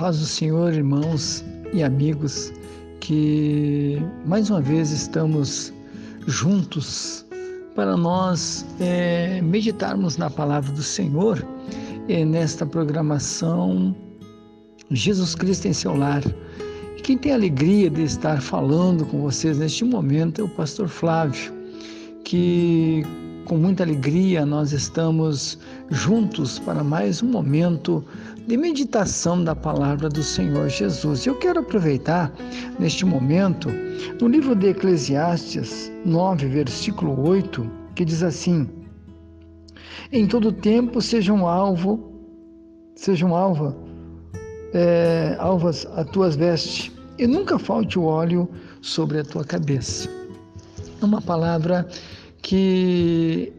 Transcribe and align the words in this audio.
paz 0.00 0.18
do 0.18 0.24
Senhor, 0.24 0.72
irmãos 0.72 1.44
e 1.74 1.82
amigos, 1.82 2.50
que 3.00 3.98
mais 4.24 4.48
uma 4.48 4.62
vez 4.62 4.90
estamos 4.90 5.74
juntos 6.26 7.26
para 7.74 7.98
nós 7.98 8.64
é, 8.80 9.42
meditarmos 9.42 10.16
na 10.16 10.30
palavra 10.30 10.72
do 10.72 10.82
Senhor 10.82 11.46
é, 12.08 12.24
nesta 12.24 12.64
programação 12.64 13.94
Jesus 14.90 15.34
Cristo 15.34 15.68
em 15.68 15.74
seu 15.74 15.94
lar. 15.94 16.22
Quem 17.04 17.18
tem 17.18 17.32
a 17.32 17.34
alegria 17.34 17.90
de 17.90 18.04
estar 18.04 18.40
falando 18.40 19.04
com 19.04 19.20
vocês 19.20 19.58
neste 19.58 19.84
momento 19.84 20.40
é 20.40 20.44
o 20.44 20.48
pastor 20.48 20.88
Flávio, 20.88 21.52
que 22.24 23.04
com 23.50 23.56
muita 23.56 23.82
alegria 23.82 24.46
nós 24.46 24.70
estamos 24.70 25.58
juntos 25.90 26.60
para 26.60 26.84
mais 26.84 27.20
um 27.20 27.26
momento 27.26 28.04
de 28.46 28.56
meditação 28.56 29.42
da 29.42 29.56
palavra 29.56 30.08
do 30.08 30.22
Senhor 30.22 30.68
Jesus. 30.68 31.26
Eu 31.26 31.34
quero 31.36 31.58
aproveitar 31.58 32.32
neste 32.78 33.04
momento 33.04 33.68
no 34.20 34.28
livro 34.28 34.54
de 34.54 34.68
Eclesiastes 34.68 35.90
9, 36.06 36.46
versículo 36.46 37.28
8, 37.28 37.68
que 37.96 38.04
diz 38.04 38.22
assim: 38.22 38.70
Em 40.12 40.28
todo 40.28 40.52
tempo 40.52 41.02
sejam 41.02 41.44
alvo, 41.44 42.12
sejam 42.94 43.34
alva, 43.34 43.76
é, 44.72 45.34
alvas 45.40 45.88
as 45.96 46.08
tuas 46.10 46.36
vestes, 46.36 46.92
e 47.18 47.26
nunca 47.26 47.58
falte 47.58 47.98
o 47.98 48.04
óleo 48.04 48.48
sobre 48.80 49.18
a 49.18 49.24
tua 49.24 49.44
cabeça. 49.44 50.08
É 51.02 51.04
uma 51.04 51.20
palavra 51.20 51.88
que 52.42 53.52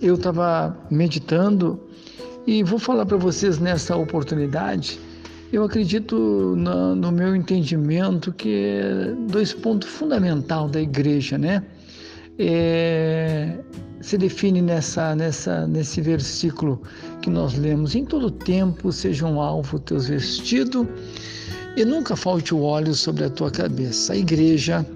eu 0.00 0.14
estava 0.14 0.76
meditando 0.90 1.80
e 2.46 2.62
vou 2.62 2.78
falar 2.78 3.04
para 3.04 3.16
vocês 3.16 3.58
nessa 3.58 3.96
oportunidade. 3.96 4.98
Eu 5.52 5.64
acredito 5.64 6.16
no, 6.56 6.94
no 6.94 7.10
meu 7.10 7.34
entendimento 7.34 8.32
que 8.32 8.80
é 8.80 9.14
dois 9.30 9.52
pontos 9.52 9.88
fundamentais 9.88 10.70
da 10.70 10.80
igreja, 10.80 11.38
né? 11.38 11.62
É, 12.38 13.58
se 14.00 14.16
define 14.16 14.62
nessa, 14.62 15.14
nessa, 15.16 15.66
nesse 15.66 16.00
versículo 16.00 16.80
que 17.22 17.30
nós 17.30 17.56
lemos: 17.58 17.94
em 17.94 18.04
todo 18.04 18.30
tempo 18.30 18.92
sejam 18.92 19.40
alvo 19.40 19.78
teus 19.78 20.06
vestidos 20.06 20.86
e 21.76 21.84
nunca 21.84 22.14
falte 22.14 22.54
o 22.54 22.62
óleo 22.62 22.94
sobre 22.94 23.24
a 23.24 23.30
tua 23.30 23.50
cabeça. 23.50 24.12
A 24.12 24.16
igreja 24.16 24.86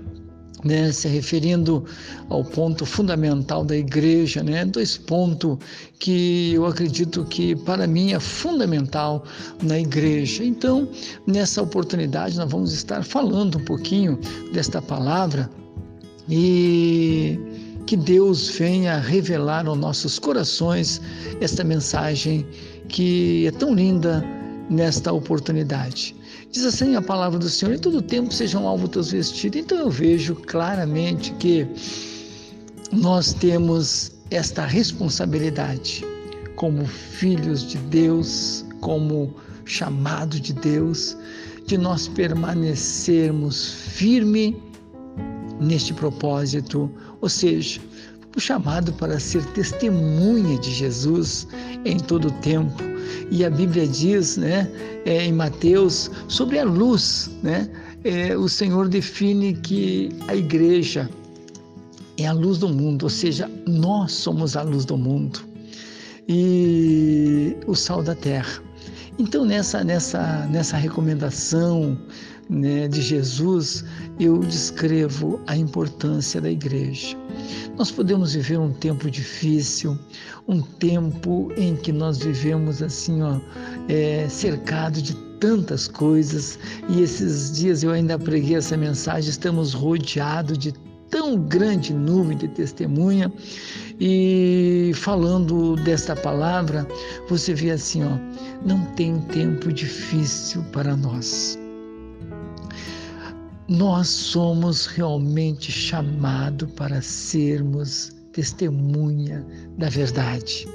né, 0.64 0.92
se 0.92 1.08
referindo 1.08 1.84
ao 2.28 2.44
ponto 2.44 2.86
fundamental 2.86 3.64
da 3.64 3.76
igreja, 3.76 4.42
né, 4.42 4.64
dois 4.64 4.96
pontos 4.96 5.58
que 5.98 6.52
eu 6.54 6.66
acredito 6.66 7.24
que 7.24 7.54
para 7.56 7.86
mim 7.86 8.12
é 8.12 8.20
fundamental 8.20 9.24
na 9.62 9.78
igreja. 9.78 10.44
Então, 10.44 10.88
nessa 11.26 11.62
oportunidade, 11.62 12.36
nós 12.36 12.50
vamos 12.50 12.72
estar 12.72 13.04
falando 13.04 13.58
um 13.58 13.64
pouquinho 13.64 14.18
desta 14.52 14.80
palavra 14.80 15.50
e 16.28 17.38
que 17.86 17.96
Deus 17.96 18.48
venha 18.48 18.98
revelar 18.98 19.66
aos 19.66 19.78
nossos 19.78 20.18
corações 20.18 21.00
esta 21.40 21.64
mensagem 21.64 22.46
que 22.88 23.46
é 23.46 23.50
tão 23.50 23.74
linda 23.74 24.24
nesta 24.72 25.12
oportunidade. 25.12 26.16
Diz 26.50 26.64
assim 26.64 26.96
a 26.96 27.02
palavra 27.02 27.38
do 27.38 27.48
Senhor: 27.48 27.74
em 27.74 27.78
todo 27.78 28.02
tempo 28.02 28.32
sejam 28.32 28.66
alvo 28.66 28.88
teus 28.88 29.12
vestidos. 29.12 29.60
Então 29.60 29.78
eu 29.78 29.90
vejo 29.90 30.34
claramente 30.34 31.32
que 31.34 31.66
nós 32.90 33.32
temos 33.34 34.12
esta 34.30 34.64
responsabilidade 34.64 36.04
como 36.56 36.86
filhos 36.86 37.68
de 37.68 37.78
Deus, 37.78 38.64
como 38.80 39.34
chamado 39.64 40.40
de 40.40 40.52
Deus, 40.52 41.16
de 41.66 41.76
nós 41.78 42.08
permanecermos 42.08 43.72
firme 43.72 44.56
neste 45.60 45.94
propósito, 45.94 46.90
ou 47.20 47.28
seja, 47.28 47.80
o 48.36 48.40
chamado 48.40 48.92
para 48.94 49.20
ser 49.20 49.44
testemunha 49.52 50.58
de 50.58 50.72
Jesus 50.72 51.46
em 51.84 51.98
todo 51.98 52.28
o 52.28 52.32
tempo. 52.40 52.91
E 53.30 53.44
a 53.44 53.50
Bíblia 53.50 53.86
diz, 53.86 54.36
né, 54.36 54.70
é, 55.04 55.24
em 55.24 55.32
Mateus, 55.32 56.10
sobre 56.28 56.58
a 56.58 56.64
luz, 56.64 57.30
né? 57.42 57.68
É, 58.04 58.36
o 58.36 58.48
Senhor 58.48 58.88
define 58.88 59.54
que 59.54 60.08
a 60.26 60.34
igreja 60.34 61.08
é 62.18 62.26
a 62.26 62.32
luz 62.32 62.58
do 62.58 62.68
mundo, 62.68 63.04
ou 63.04 63.10
seja, 63.10 63.48
nós 63.66 64.12
somos 64.12 64.56
a 64.56 64.62
luz 64.62 64.84
do 64.84 64.96
mundo 64.96 65.40
e 66.28 67.56
o 67.66 67.74
sal 67.74 68.02
da 68.02 68.14
terra. 68.14 68.60
Então, 69.18 69.44
nessa, 69.44 69.84
nessa, 69.84 70.46
nessa 70.50 70.76
recomendação 70.76 71.98
né, 72.48 72.88
de 72.88 73.00
Jesus, 73.00 73.84
eu 74.18 74.38
descrevo 74.38 75.40
a 75.46 75.56
importância 75.56 76.40
da 76.40 76.50
igreja. 76.50 77.16
Nós 77.76 77.90
podemos 77.90 78.34
viver 78.34 78.58
um 78.58 78.72
tempo 78.72 79.10
difícil, 79.10 79.98
um 80.46 80.60
tempo 80.60 81.52
em 81.56 81.74
que 81.76 81.92
nós 81.92 82.18
vivemos 82.18 82.82
assim, 82.82 83.22
ó, 83.22 83.40
é, 83.88 84.28
cercado 84.28 85.00
de 85.00 85.14
tantas 85.40 85.88
coisas, 85.88 86.58
e 86.88 87.00
esses 87.02 87.52
dias 87.56 87.82
eu 87.82 87.90
ainda 87.90 88.18
preguei 88.18 88.56
essa 88.56 88.76
mensagem, 88.76 89.30
estamos 89.30 89.74
rodeados 89.74 90.56
de 90.56 90.72
tão 91.10 91.36
grande 91.36 91.92
nuvem 91.92 92.36
de 92.36 92.48
testemunha, 92.48 93.32
e 94.00 94.92
falando 94.94 95.76
desta 95.76 96.16
palavra, 96.16 96.86
você 97.28 97.54
vê 97.54 97.72
assim, 97.72 98.02
ó, 98.04 98.16
não 98.64 98.84
tem 98.94 99.20
tempo 99.20 99.72
difícil 99.72 100.62
para 100.72 100.96
nós 100.96 101.58
nós 103.68 104.08
somos 104.08 104.86
realmente 104.86 105.70
chamados 105.70 106.70
para 106.72 107.00
sermos 107.00 108.12
testemunha 108.32 109.46
da 109.78 109.88
verdade. 109.88 110.66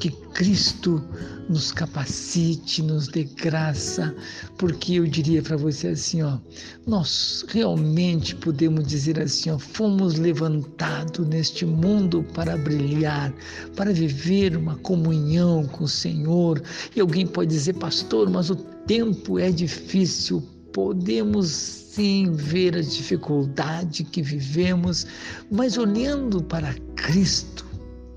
Que 0.00 0.10
Cristo 0.10 1.02
nos 1.48 1.72
capacite, 1.72 2.82
nos 2.82 3.08
dê 3.08 3.24
graça, 3.24 4.14
porque 4.56 4.94
eu 4.94 5.06
diria 5.06 5.42
para 5.42 5.56
você 5.56 5.88
assim, 5.88 6.22
ó, 6.22 6.38
nós 6.86 7.44
realmente 7.48 8.34
podemos 8.36 8.86
dizer 8.86 9.18
assim, 9.18 9.50
ó, 9.50 9.58
fomos 9.58 10.14
levantados 10.14 11.26
neste 11.26 11.66
mundo 11.66 12.24
para 12.34 12.56
brilhar, 12.56 13.34
para 13.74 13.92
viver 13.92 14.56
uma 14.56 14.76
comunhão 14.76 15.66
com 15.66 15.84
o 15.84 15.88
Senhor. 15.88 16.62
E 16.94 17.00
alguém 17.00 17.26
pode 17.26 17.50
dizer, 17.50 17.72
pastor, 17.74 18.30
mas 18.30 18.50
o 18.50 18.56
tempo 18.56 19.38
é 19.38 19.50
difícil. 19.50 20.46
Podemos 20.72 21.48
sim 21.48 22.32
ver 22.32 22.76
a 22.76 22.82
dificuldade 22.82 24.04
que 24.04 24.22
vivemos, 24.22 25.06
mas 25.50 25.76
olhando 25.76 26.42
para 26.42 26.74
Cristo, 26.96 27.66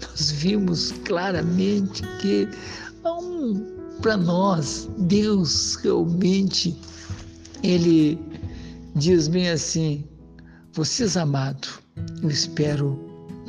nós 0.01 0.31
vimos 0.31 0.91
claramente 1.05 2.03
que 2.19 2.47
um, 3.05 3.65
para 4.01 4.17
nós, 4.17 4.89
Deus 4.97 5.75
realmente, 5.75 6.75
Ele 7.63 8.19
diz 8.95 9.27
bem 9.27 9.49
assim: 9.49 10.03
vocês 10.73 11.17
amados, 11.17 11.79
eu 12.21 12.29
espero 12.29 12.99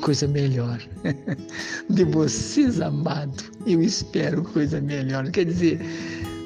coisa 0.03 0.27
melhor. 0.27 0.81
De 1.89 2.05
vocês 2.05 2.81
amados, 2.81 3.51
eu 3.67 3.83
espero 3.83 4.43
coisa 4.43 4.81
melhor. 4.81 5.31
Quer 5.31 5.47
dizer, 5.47 5.81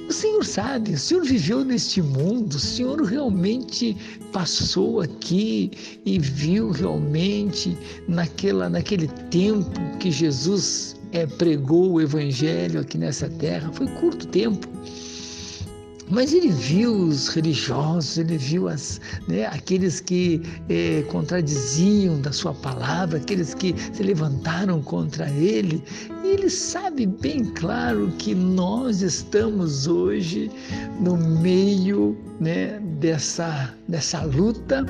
o 0.08 0.12
Senhor 0.12 0.44
sabe, 0.44 0.92
o 0.92 0.98
Senhor 0.98 1.24
viveu 1.24 1.64
neste 1.64 2.00
mundo, 2.00 2.54
o 2.54 2.60
Senhor 2.60 3.02
realmente 3.02 3.96
passou 4.32 5.00
aqui 5.00 5.70
e 6.04 6.18
viu 6.18 6.70
realmente 6.70 7.76
naquela, 8.06 8.68
naquele 8.68 9.08
tempo 9.30 9.80
que 9.98 10.10
Jesus 10.10 10.96
é, 11.12 11.26
pregou 11.26 11.92
o 11.92 12.00
Evangelho 12.00 12.80
aqui 12.80 12.98
nessa 12.98 13.28
terra. 13.28 13.70
Foi 13.72 13.86
curto 13.88 14.26
tempo. 14.28 14.68
Mas 16.08 16.32
ele 16.32 16.50
viu 16.50 16.94
os 16.94 17.26
religiosos, 17.28 18.16
ele 18.16 18.38
viu 18.38 18.68
as, 18.68 19.00
né, 19.26 19.46
aqueles 19.46 19.98
que 19.98 20.40
é, 20.68 21.02
contradiziam 21.10 22.20
da 22.20 22.30
sua 22.30 22.54
palavra, 22.54 23.18
aqueles 23.18 23.54
que 23.54 23.74
se 23.92 24.04
levantaram 24.04 24.80
contra 24.82 25.28
ele. 25.30 25.82
Ele 26.38 26.50
sabe 26.50 27.06
bem 27.06 27.46
claro 27.54 28.12
que 28.18 28.34
nós 28.34 29.00
estamos 29.00 29.86
hoje 29.86 30.50
no 31.00 31.16
meio 31.16 32.14
né, 32.38 32.78
dessa, 33.00 33.74
dessa 33.88 34.22
luta 34.22 34.84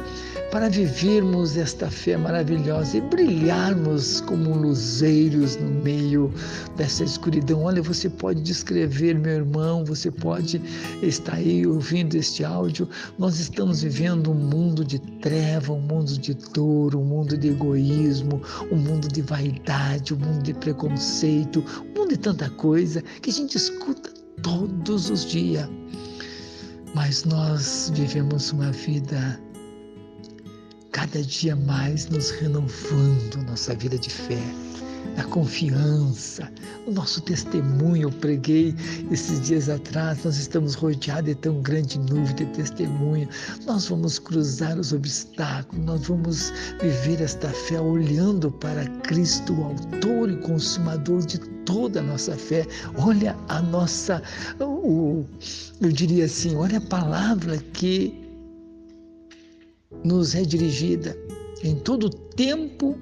para 0.51 0.69
vivermos 0.69 1.57
esta 1.57 1.91
fé 1.91 2.17
maravilhosa 2.17 2.97
e 2.97 3.01
brilharmos 3.01 4.21
como 4.23 4.55
luzeiros 4.55 5.57
no 5.57 5.69
meio 5.83 6.33
dessa 6.77 7.05
escuridão. 7.05 7.63
Olha, 7.63 7.83
você 7.83 8.09
pode 8.09 8.41
descrever, 8.43 9.15
meu 9.19 9.35
irmão, 9.35 9.85
você 9.85 10.11
pode 10.11 10.61
estar 11.03 11.35
aí 11.35 11.67
ouvindo 11.67 12.17
este 12.17 12.45
áudio. 12.45 12.89
Nós 13.19 13.39
estamos 13.39 13.83
vivendo 13.83 14.31
um 14.31 14.35
mundo 14.35 14.85
de 14.85 14.99
treva, 15.21 15.73
um 15.73 15.81
mundo 15.81 16.17
de 16.19 16.35
dor, 16.55 16.95
um 16.95 17.05
mundo 17.05 17.37
de 17.37 17.49
egoísmo, 17.49 18.41
um 18.71 18.77
mundo 18.77 19.09
de 19.09 19.23
vaidade, 19.23 20.15
um 20.15 20.19
mundo 20.19 20.43
de 20.43 20.55
preconceito, 20.55 21.36
um 21.45 21.99
mundo 21.99 22.09
de 22.09 22.17
tanta 22.17 22.49
coisa 22.51 23.03
que 23.21 23.31
a 23.31 23.33
gente 23.33 23.57
escuta 23.57 24.11
todos 24.43 25.11
os 25.11 25.25
dias. 25.25 25.69
Mas 26.95 27.25
nós 27.25 27.91
vivemos 27.95 28.53
uma 28.53 28.73
vida 28.73 29.41
cada 30.93 31.23
dia 31.23 31.55
mais 31.55 32.09
nos 32.09 32.31
renovando 32.31 33.45
nossa 33.47 33.75
vida 33.75 33.99
de 33.99 34.09
fé 34.09 34.66
a 35.17 35.25
confiança, 35.25 36.51
o 36.87 36.93
nosso 36.93 37.21
testemunho. 37.23 38.09
Eu 38.09 38.13
preguei 38.13 38.75
esses 39.11 39.41
dias 39.41 39.69
atrás, 39.69 40.25
nós 40.25 40.37
estamos 40.37 40.75
rodeados 40.75 41.27
de 41.27 41.35
tão 41.35 41.61
grande 41.63 41.99
nuvem 41.99 42.35
de 42.35 42.47
testemunho. 42.47 43.29
Nós 43.67 43.89
vamos 43.89 44.19
cruzar 44.19 44.79
os 44.79 44.93
obstáculos, 44.93 45.85
nós 45.85 46.07
vamos 46.07 46.53
viver 46.81 47.21
esta 47.23 47.49
fé 47.49 47.81
olhando 47.81 48.51
para 48.51 48.87
Cristo, 49.03 49.55
o 49.55 49.65
autor 49.65 50.31
e 50.31 50.37
consumador 50.37 51.25
de 51.25 51.39
toda 51.65 52.01
a 52.01 52.03
nossa 52.03 52.37
fé. 52.37 52.67
Olha 52.99 53.37
a 53.49 53.61
nossa, 53.61 54.23
o, 54.61 55.25
eu 55.81 55.93
diria 55.93 56.27
assim, 56.27 56.55
olha 56.57 56.79
a 56.79 56.83
palavra 56.83 57.59
que 57.73 58.15
nos 60.05 60.35
é 60.35 60.43
dirigida 60.43 61.17
em 61.63 61.75
todo 61.77 62.11
tempo 62.11 62.99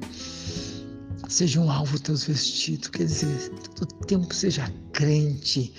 seja 1.29 1.61
um 1.61 1.71
alvo 1.71 1.99
teus 1.99 2.25
vestidos, 2.25 2.89
quer 2.89 3.05
dizer, 3.05 3.51
todo 3.77 3.95
tempo 4.07 4.33
seja 4.35 4.71
crente. 4.93 5.73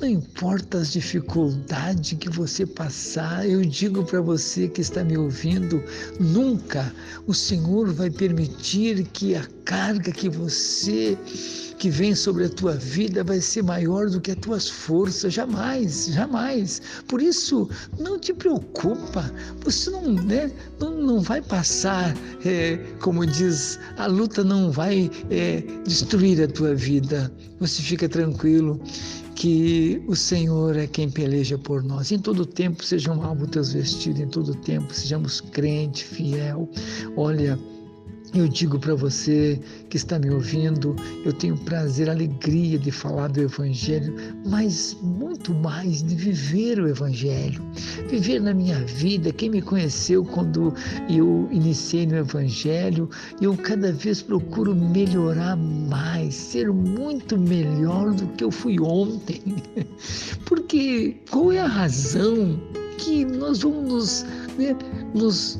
Não 0.00 0.08
importa 0.08 0.78
as 0.78 0.92
dificuldades 0.92 2.18
que 2.18 2.28
você 2.28 2.66
passar, 2.66 3.48
eu 3.48 3.62
digo 3.62 4.04
para 4.04 4.20
você 4.20 4.68
que 4.68 4.80
está 4.80 5.04
me 5.04 5.16
ouvindo, 5.16 5.82
nunca 6.18 6.92
o 7.26 7.34
Senhor 7.34 7.92
vai 7.92 8.10
permitir 8.10 9.04
que 9.12 9.34
a 9.34 9.46
carga 9.64 10.12
que 10.12 10.28
você 10.28 11.16
que 11.78 11.90
vem 11.90 12.14
sobre 12.14 12.44
a 12.44 12.48
tua 12.48 12.72
vida 12.72 13.22
vai 13.22 13.40
ser 13.40 13.62
maior 13.62 14.08
do 14.08 14.20
que 14.20 14.30
as 14.30 14.38
tuas 14.38 14.68
forças, 14.68 15.34
jamais, 15.34 16.06
jamais. 16.06 16.80
Por 17.06 17.20
isso, 17.20 17.68
não 17.98 18.18
te 18.18 18.32
preocupa, 18.32 19.30
você 19.62 19.90
não, 19.90 20.12
né, 20.12 20.50
não, 20.80 20.96
não 20.96 21.20
vai 21.20 21.42
passar, 21.42 22.14
é, 22.44 22.78
como 23.00 23.26
diz, 23.26 23.78
a 23.98 24.06
luta 24.06 24.42
não 24.42 24.70
vai 24.70 24.85
é, 25.30 25.62
destruir 25.84 26.42
a 26.42 26.48
tua 26.48 26.74
vida. 26.74 27.32
Você 27.60 27.82
fica 27.82 28.08
tranquilo 28.08 28.80
que 29.34 30.02
o 30.08 30.16
Senhor 30.16 30.76
é 30.76 30.86
quem 30.86 31.10
peleja 31.10 31.58
por 31.58 31.82
nós. 31.82 32.10
Em 32.10 32.18
todo 32.18 32.46
tempo 32.46 32.82
sejam 32.82 33.22
alvo 33.22 33.46
teus 33.46 33.72
vestidos, 33.72 34.20
em 34.20 34.28
todo 34.28 34.54
tempo 34.54 34.92
sejamos 34.92 35.40
crente, 35.40 36.04
fiel. 36.04 36.68
Olha, 37.16 37.58
eu 38.40 38.48
digo 38.48 38.78
para 38.78 38.94
você 38.94 39.58
que 39.88 39.96
está 39.96 40.18
me 40.18 40.30
ouvindo, 40.30 40.94
eu 41.24 41.32
tenho 41.32 41.56
prazer, 41.56 42.10
alegria 42.10 42.78
de 42.78 42.90
falar 42.90 43.28
do 43.28 43.40
Evangelho, 43.40 44.14
mas 44.44 44.96
muito 45.02 45.54
mais 45.54 46.02
de 46.02 46.14
viver 46.14 46.78
o 46.78 46.88
Evangelho. 46.88 47.62
Viver 48.08 48.40
na 48.40 48.52
minha 48.52 48.78
vida. 48.84 49.32
Quem 49.32 49.50
me 49.50 49.62
conheceu 49.62 50.24
quando 50.24 50.74
eu 51.08 51.48
iniciei 51.50 52.06
no 52.06 52.16
Evangelho, 52.16 53.08
eu 53.40 53.56
cada 53.56 53.92
vez 53.92 54.20
procuro 54.20 54.74
melhorar 54.74 55.56
mais, 55.56 56.34
ser 56.34 56.70
muito 56.70 57.38
melhor 57.38 58.12
do 58.12 58.26
que 58.28 58.44
eu 58.44 58.50
fui 58.50 58.78
ontem. 58.80 59.40
Porque 60.44 61.16
qual 61.30 61.52
é 61.52 61.60
a 61.60 61.66
razão 61.66 62.60
que 62.98 63.24
nós 63.24 63.60
vamos 63.60 63.84
nos, 63.84 64.22
né, 64.58 64.76
nos 65.14 65.58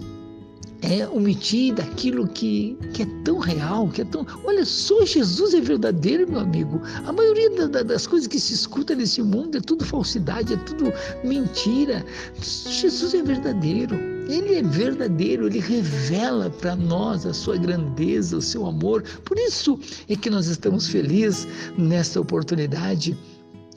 é, 0.88 1.06
omitir 1.08 1.74
daquilo 1.74 2.28
que, 2.28 2.78
que 2.92 3.02
é 3.02 3.06
tão 3.24 3.38
real, 3.38 3.88
que 3.88 4.02
é 4.02 4.04
tão. 4.04 4.24
Olha, 4.44 4.64
só 4.64 5.04
Jesus 5.04 5.52
é 5.52 5.60
verdadeiro, 5.60 6.30
meu 6.30 6.40
amigo. 6.40 6.80
A 7.04 7.12
maioria 7.12 7.50
da, 7.50 7.66
da, 7.66 7.82
das 7.82 8.06
coisas 8.06 8.28
que 8.28 8.38
se 8.38 8.54
escuta 8.54 8.94
nesse 8.94 9.20
mundo 9.20 9.58
é 9.58 9.60
tudo 9.60 9.84
falsidade, 9.84 10.54
é 10.54 10.56
tudo 10.58 10.92
mentira. 11.24 12.04
Jesus 12.40 13.14
é 13.14 13.22
verdadeiro. 13.22 13.96
Ele 14.28 14.56
é 14.56 14.62
verdadeiro, 14.62 15.46
ele 15.46 15.60
revela 15.60 16.50
para 16.50 16.74
nós 16.74 17.24
a 17.24 17.32
sua 17.32 17.56
grandeza, 17.56 18.36
o 18.36 18.42
seu 18.42 18.66
amor. 18.66 19.02
Por 19.24 19.38
isso 19.38 19.78
é 20.08 20.16
que 20.16 20.28
nós 20.28 20.46
estamos 20.46 20.88
felizes 20.88 21.46
nessa 21.78 22.20
oportunidade 22.20 23.16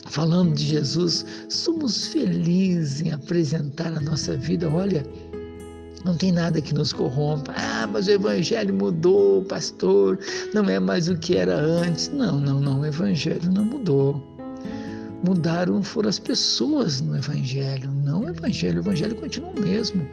falando 0.07 0.55
de 0.55 0.65
Jesus. 0.65 1.23
Somos 1.49 2.07
felizes 2.07 3.01
em 3.01 3.11
apresentar 3.11 3.95
a 3.95 3.99
nossa 3.99 4.35
vida. 4.35 4.67
Olha, 4.67 5.05
não 6.05 6.15
tem 6.15 6.31
nada 6.31 6.61
que 6.61 6.73
nos 6.73 6.93
corrompa. 6.93 7.53
Ah, 7.55 7.87
mas 7.87 8.07
o 8.07 8.11
evangelho 8.11 8.73
mudou, 8.73 9.43
pastor, 9.43 10.19
não 10.53 10.69
é 10.69 10.79
mais 10.79 11.09
o 11.09 11.17
que 11.17 11.37
era 11.37 11.55
antes. 11.55 12.09
Não, 12.09 12.39
não, 12.39 12.59
não, 12.59 12.81
o 12.81 12.85
evangelho 12.85 13.51
não 13.51 13.65
mudou. 13.65 14.28
Mudaram 15.23 15.83
foram 15.83 16.09
as 16.09 16.19
pessoas 16.19 17.01
no 17.01 17.17
evangelho, 17.17 17.91
não 17.91 18.21
o 18.25 18.29
evangelho. 18.29 18.77
O 18.77 18.83
evangelho 18.83 19.15
continua 19.15 19.51
o 19.51 19.59
mesmo 19.59 20.07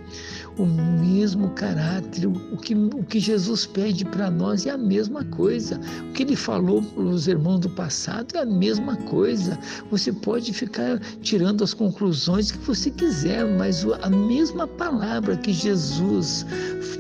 o 0.59 0.65
mesmo 0.65 1.51
caráter. 1.51 2.27
O 2.27 2.57
que, 2.57 2.75
o 2.75 3.03
que 3.05 3.21
Jesus 3.21 3.67
pede 3.67 4.05
para 4.05 4.31
nós 4.31 4.67
é 4.67 4.71
a 4.71 4.79
mesma 4.79 5.25
coisa. 5.25 5.81
O 6.09 6.13
que 6.13 6.23
ele 6.23 6.37
falou 6.37 6.83
para 6.83 7.03
os 7.03 7.29
irmãos 7.29 7.61
do 7.61 7.71
passado 7.71 8.37
é 8.37 8.41
a 8.41 8.47
mesma 8.47 8.97
coisa. 8.97 9.59
Você 9.91 10.13
pode 10.13 10.53
ficar 10.53 10.99
tirando 11.21 11.63
as 11.63 11.75
conclusões 11.75 12.51
que 12.51 12.59
você 12.59 12.91
quiser, 12.91 13.45
mas 13.45 13.85
a 14.03 14.11
mesma 14.11 14.67
palavra 14.67 15.37
que 15.37 15.53
Jesus 15.53 16.47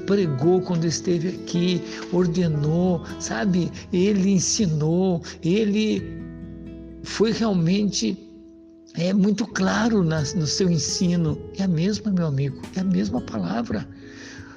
pregou 0.06 0.60
quando 0.60 0.84
esteve 0.84 1.28
aqui, 1.28 1.82
ordenou, 2.12 3.02
sabe? 3.18 3.72
Ele 3.92 4.32
ensinou, 4.32 5.22
ele 5.42 6.15
foi 7.06 7.30
realmente 7.32 8.18
é 8.94 9.12
muito 9.12 9.46
claro 9.46 10.02
na, 10.02 10.20
no 10.34 10.46
seu 10.46 10.70
ensino. 10.70 11.38
É 11.56 11.62
a 11.62 11.68
mesma, 11.68 12.10
meu 12.10 12.26
amigo, 12.26 12.60
é 12.74 12.80
a 12.80 12.84
mesma 12.84 13.20
palavra. 13.20 13.86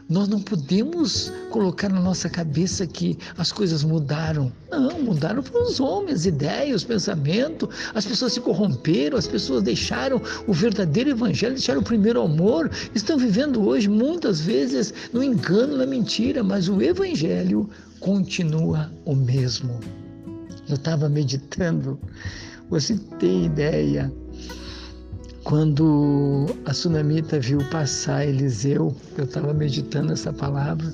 Nós 0.10 0.28
não 0.28 0.42
podemos 0.42 1.32
colocar 1.52 1.88
na 1.88 2.00
nossa 2.02 2.28
cabeça 2.28 2.88
que 2.88 3.18
as 3.38 3.52
coisas 3.52 3.84
mudaram. 3.84 4.52
Não, 4.72 5.00
mudaram 5.04 5.44
para 5.44 5.62
os 5.62 5.80
homens, 5.80 6.22
as 6.22 6.26
ideias, 6.26 6.78
os 6.78 6.84
pensamentos. 6.84 7.70
As 7.94 8.08
pessoas 8.08 8.34
se 8.34 8.42
corromperam, 8.42 9.18
as 9.18 9.28
pessoas 9.28 9.62
deixaram 9.62 10.20
o 10.48 10.54
verdadeiro 10.54 11.12
evangelho, 11.12 11.54
deixaram 11.54 11.82
o 11.82 11.84
primeiro 11.84 12.22
amor. 12.22 12.72
Estão 12.96 13.18
vivendo 13.20 13.62
hoje, 13.62 13.88
muitas 13.88 14.42
vezes, 14.42 14.92
no 15.14 15.24
engano, 15.24 15.78
na 15.78 15.86
mentira, 15.86 16.44
mas 16.44 16.68
o 16.68 16.82
evangelho 16.82 17.70
continua 18.00 18.92
o 19.06 19.16
mesmo. 19.16 19.80
Eu 20.70 20.76
estava 20.76 21.10
meditando, 21.10 22.00
você 22.70 22.96
tem 23.20 23.46
ideia 23.46 24.14
quando 25.44 26.46
a 26.66 26.74
sunamita 26.76 27.40
viu 27.40 27.58
passar 27.72 28.24
Eliseu, 28.24 28.96
eu 29.18 29.24
estava 29.24 29.52
meditando 29.52 30.14
essa 30.14 30.32
palavra, 30.32 30.94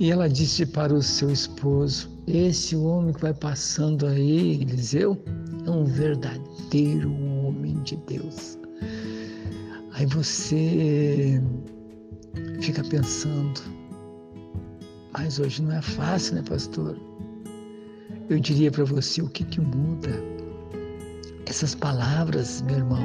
e 0.00 0.10
ela 0.10 0.28
disse 0.28 0.66
para 0.66 0.92
o 0.92 1.00
seu 1.00 1.30
esposo: 1.30 2.10
Esse 2.26 2.74
homem 2.74 3.12
que 3.12 3.20
vai 3.20 3.32
passando 3.32 4.06
aí, 4.06 4.62
Eliseu, 4.62 5.22
é 5.64 5.70
um 5.70 5.84
verdadeiro 5.84 7.12
homem 7.12 7.80
de 7.84 7.96
Deus. 8.08 8.58
Aí 9.92 10.06
você 10.06 11.40
fica 12.60 12.82
pensando, 12.82 13.60
mas 15.12 15.38
hoje 15.38 15.62
não 15.62 15.72
é 15.72 15.82
fácil, 15.82 16.34
né, 16.34 16.42
pastor? 16.42 17.11
Eu 18.28 18.38
diria 18.38 18.70
para 18.70 18.84
você 18.84 19.20
o 19.20 19.28
que, 19.28 19.44
que 19.44 19.60
muda 19.60 20.10
essas 21.46 21.74
palavras, 21.74 22.62
meu 22.62 22.76
irmão, 22.76 23.04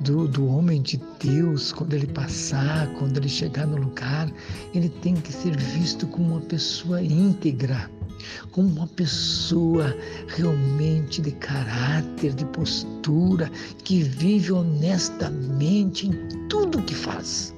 do, 0.00 0.28
do 0.28 0.46
homem 0.46 0.82
de 0.82 1.00
Deus, 1.18 1.72
quando 1.72 1.94
ele 1.94 2.06
passar, 2.06 2.92
quando 2.94 3.16
ele 3.16 3.28
chegar 3.28 3.66
no 3.66 3.76
lugar, 3.76 4.30
ele 4.74 4.88
tem 4.88 5.14
que 5.14 5.32
ser 5.32 5.56
visto 5.56 6.06
como 6.08 6.34
uma 6.34 6.40
pessoa 6.42 7.02
íntegra, 7.02 7.90
como 8.50 8.68
uma 8.68 8.86
pessoa 8.86 9.96
realmente 10.28 11.22
de 11.22 11.30
caráter, 11.32 12.34
de 12.34 12.44
postura, 12.46 13.50
que 13.84 14.02
vive 14.02 14.52
honestamente 14.52 16.08
em 16.08 16.48
tudo 16.48 16.82
que 16.82 16.94
faz. 16.94 17.55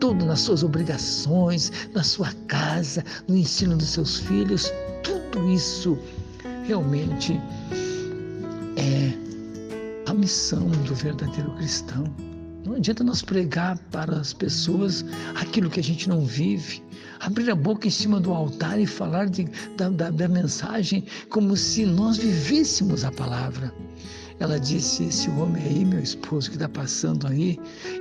Tudo 0.00 0.24
nas 0.24 0.40
suas 0.40 0.62
obrigações, 0.62 1.72
na 1.94 2.02
sua 2.02 2.32
casa, 2.46 3.04
no 3.26 3.36
ensino 3.36 3.76
dos 3.76 3.88
seus 3.88 4.18
filhos, 4.18 4.70
tudo 5.02 5.50
isso 5.50 5.98
realmente 6.66 7.40
é 8.76 9.26
a 10.06 10.14
missão 10.14 10.68
do 10.68 10.94
verdadeiro 10.94 11.50
cristão. 11.56 12.04
Não 12.64 12.74
adianta 12.74 13.04
nós 13.04 13.22
pregar 13.22 13.78
para 13.90 14.16
as 14.16 14.32
pessoas 14.32 15.04
aquilo 15.36 15.70
que 15.70 15.80
a 15.80 15.82
gente 15.82 16.08
não 16.08 16.24
vive, 16.24 16.82
abrir 17.20 17.50
a 17.50 17.54
boca 17.54 17.86
em 17.86 17.90
cima 17.90 18.20
do 18.20 18.32
altar 18.32 18.80
e 18.80 18.86
falar 18.86 19.28
de, 19.28 19.44
da, 19.76 19.88
da, 19.88 20.10
da 20.10 20.28
mensagem 20.28 21.04
como 21.30 21.56
se 21.56 21.86
nós 21.86 22.16
vivêssemos 22.16 23.04
a 23.04 23.12
palavra. 23.12 23.72
Ela 24.40 24.60
disse: 24.60 25.04
Esse 25.04 25.30
homem 25.30 25.62
aí, 25.64 25.84
meu 25.84 26.00
esposo 26.00 26.50
que 26.50 26.56
está 26.56 26.68
passando 26.68 27.26
aí, 27.26 27.58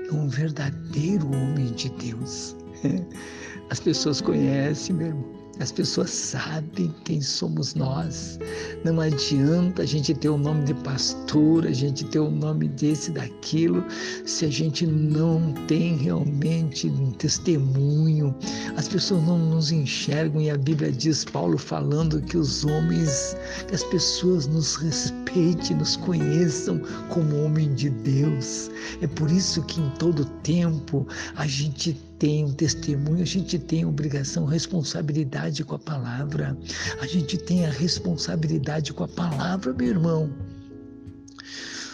é 0.10 0.14
um 0.14 0.28
verdadeiro 0.28 1.28
homem 1.28 1.72
de 1.74 1.90
Deus. 1.92 2.56
As 3.70 3.80
pessoas 3.80 4.22
conhecem, 4.22 4.96
meu 4.96 5.08
irmão 5.08 5.35
As 5.60 5.72
pessoas 5.72 6.10
sabem 6.10 6.94
quem 7.06 7.22
somos 7.22 7.76
nós. 7.76 8.38
Não 8.84 9.00
adianta 9.00 9.84
a 9.84 9.86
gente 9.86 10.14
ter 10.14 10.30
o 10.30 10.38
nome 10.38 10.66
de 10.66 10.74
pastor, 10.74 11.66
a 11.66 11.72
gente 11.72 12.04
ter 12.06 12.20
o 12.20 12.30
nome 12.30 12.68
desse, 12.68 13.12
daquilo, 13.12 13.84
se 14.26 14.46
a 14.46 14.50
gente 14.50 14.86
não 14.86 15.54
tem 15.68 15.96
realmente 15.96 16.88
um 16.88 17.12
testemunho. 17.12 18.36
As 18.76 18.88
pessoas 18.88 19.24
não 19.24 19.38
nos 19.38 19.72
enxergam 19.72 20.42
e 20.42 20.50
a 20.50 20.58
Bíblia 20.58 20.92
diz, 20.92 21.24
Paulo 21.24 21.58
falando 21.58 22.22
que 22.22 22.38
os 22.38 22.66
homens, 22.66 23.36
que 23.68 23.76
as 23.76 23.84
pessoas 23.86 24.48
nos 24.48 24.76
respeitem, 24.76 25.78
nos 25.78 25.96
conheçam 25.96 26.82
como 27.10 27.44
homem 27.44 27.74
de 27.76 27.90
Deus. 27.90 28.70
É 29.02 29.08
por 29.08 29.32
isso 29.32 29.62
que 29.64 29.80
em 29.80 29.90
todo 29.92 30.26
tempo 30.44 31.08
a 31.36 31.48
gente 31.48 31.98
tem 32.20 32.46
um 32.46 32.54
testemunho, 32.54 33.22
a 33.22 33.26
gente 33.26 33.60
tem 33.60 33.86
obrigação, 33.86 34.46
responsabilidade 34.46 35.64
com 35.64 35.76
a 35.76 35.80
palavra. 35.80 36.58
A 37.02 37.08
gente 37.08 37.38
tem 37.38 37.66
a 37.66 37.70
responsabilidade 37.70 38.94
com 38.94 39.04
a 39.04 39.08
palavra, 39.08 39.74
meu 39.74 39.88
irmão. 39.88 40.34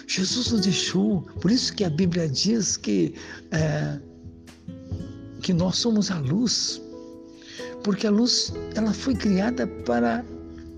Jesus 0.08 0.52
nos 0.52 0.62
deixou, 0.62 1.22
por 1.40 1.50
isso 1.50 1.74
que 1.74 1.84
a 1.84 1.90
Bíblia 1.90 2.28
diz 2.28 2.76
que, 2.76 3.16
é, 3.52 3.98
que 5.42 5.54
nós 5.54 5.78
somos 5.78 6.12
a 6.12 6.20
luz, 6.20 6.82
porque 7.84 8.06
a 8.06 8.12
luz 8.12 8.54
ela 8.76 8.94
foi 8.94 9.16
criada 9.16 9.66
para, 9.86 10.24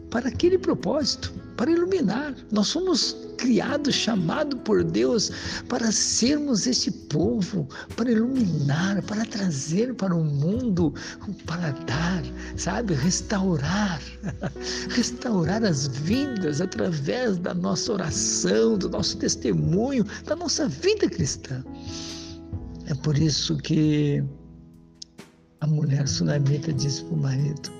para 0.09 0.29
aquele 0.29 0.57
propósito, 0.57 1.33
para 1.57 1.71
iluminar. 1.71 2.35
Nós 2.51 2.67
somos 2.67 3.17
criado, 3.33 3.91
chamado 3.91 4.57
por 4.57 4.83
Deus 4.83 5.31
para 5.67 5.91
sermos 5.91 6.67
esse 6.67 6.91
povo, 6.91 7.67
para 7.95 8.11
iluminar, 8.11 9.01
para 9.03 9.25
trazer 9.25 9.93
para 9.95 10.15
o 10.15 10.23
mundo, 10.23 10.93
para 11.45 11.71
dar, 11.71 12.23
sabe, 12.55 12.93
restaurar, 12.93 14.01
restaurar 14.89 15.63
as 15.63 15.87
vidas 15.87 16.61
através 16.61 17.37
da 17.37 17.53
nossa 17.53 17.93
oração, 17.93 18.77
do 18.77 18.89
nosso 18.89 19.17
testemunho, 19.17 20.05
da 20.25 20.35
nossa 20.35 20.67
vida 20.67 21.09
cristã. 21.09 21.63
É 22.87 22.93
por 22.95 23.17
isso 23.17 23.57
que 23.57 24.23
a 25.61 25.67
mulher 25.67 26.07
sunamita 26.07 26.73
disse 26.73 27.03
para 27.05 27.13
o 27.13 27.17
marido: 27.17 27.71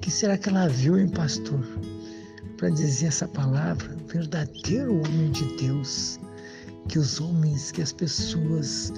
que 0.00 0.10
será 0.10 0.36
que 0.36 0.48
ela 0.48 0.68
viu 0.68 0.98
em 0.98 1.08
pastor? 1.08 1.64
Para 2.56 2.70
dizer 2.70 3.06
essa 3.06 3.28
palavra, 3.28 3.96
verdadeiro 4.06 4.94
homem 4.94 5.30
de 5.30 5.44
Deus, 5.56 6.18
que 6.88 6.98
os 6.98 7.20
homens, 7.20 7.72
que 7.72 7.82
as 7.82 7.92
pessoas 7.92 8.92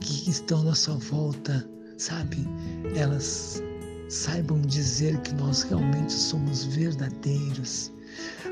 que 0.00 0.30
estão 0.30 0.60
à 0.60 0.64
nossa 0.64 0.92
volta, 0.92 1.68
sabe, 1.98 2.46
elas 2.94 3.62
saibam 4.08 4.60
dizer 4.62 5.18
que 5.20 5.34
nós 5.34 5.62
realmente 5.62 6.12
somos 6.12 6.64
verdadeiros. 6.64 7.92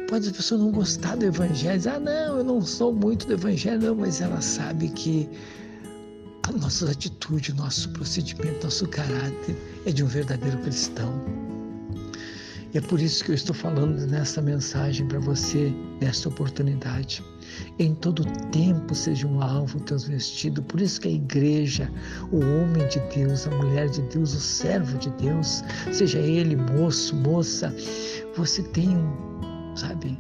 Pode 0.09 0.29
a 0.29 0.33
pessoa 0.33 0.61
não 0.61 0.73
gostar 0.73 1.17
do 1.17 1.27
evangelho, 1.27 1.79
dizer, 1.79 1.91
ah, 1.91 2.01
não, 2.01 2.39
eu 2.39 2.45
não 2.45 2.61
sou 2.63 2.93
muito 2.93 3.27
do 3.27 3.35
evangelho, 3.35 3.81
não, 3.81 3.95
mas 3.95 4.21
ela 4.21 4.41
sabe 4.41 4.89
que 4.91 5.29
a 6.43 6.53
nossa 6.53 6.91
atitude, 6.91 7.55
nosso 7.55 7.89
procedimento, 7.91 8.65
nosso 8.65 8.87
caráter 8.89 9.57
é 9.87 9.93
de 9.93 10.03
um 10.03 10.09
verdadeiro 10.09 10.59
cristão. 10.59 11.13
E 12.75 12.79
é 12.79 12.81
por 12.81 12.99
isso 13.03 13.23
que 13.23 13.31
eu 13.31 13.35
estou 13.35 13.55
falando 13.55 14.07
nessa 14.07 14.41
mensagem 14.41 15.07
para 15.07 15.19
você, 15.19 15.71
nesta 16.01 16.31
oportunidade. 16.31 17.23
Em 17.79 17.95
todo 17.95 18.25
tempo 18.51 18.95
seja 18.95 19.27
um 19.27 19.43
alvo 19.43 19.79
teus 19.81 20.05
vestidos. 20.05 20.65
Por 20.67 20.81
isso 20.81 20.99
que 20.99 21.09
a 21.09 21.11
igreja, 21.11 21.93
o 22.31 22.39
homem 22.39 22.89
de 22.89 22.99
Deus, 23.15 23.47
a 23.47 23.51
mulher 23.51 23.91
de 23.91 24.01
Deus, 24.03 24.33
o 24.33 24.41
servo 24.41 24.97
de 24.97 25.11
Deus, 25.23 25.63
seja 25.93 26.19
ele 26.19 26.57
moço, 26.57 27.15
moça, 27.15 27.75
você 28.35 28.63
tem, 28.63 28.97
sabe, 29.77 30.19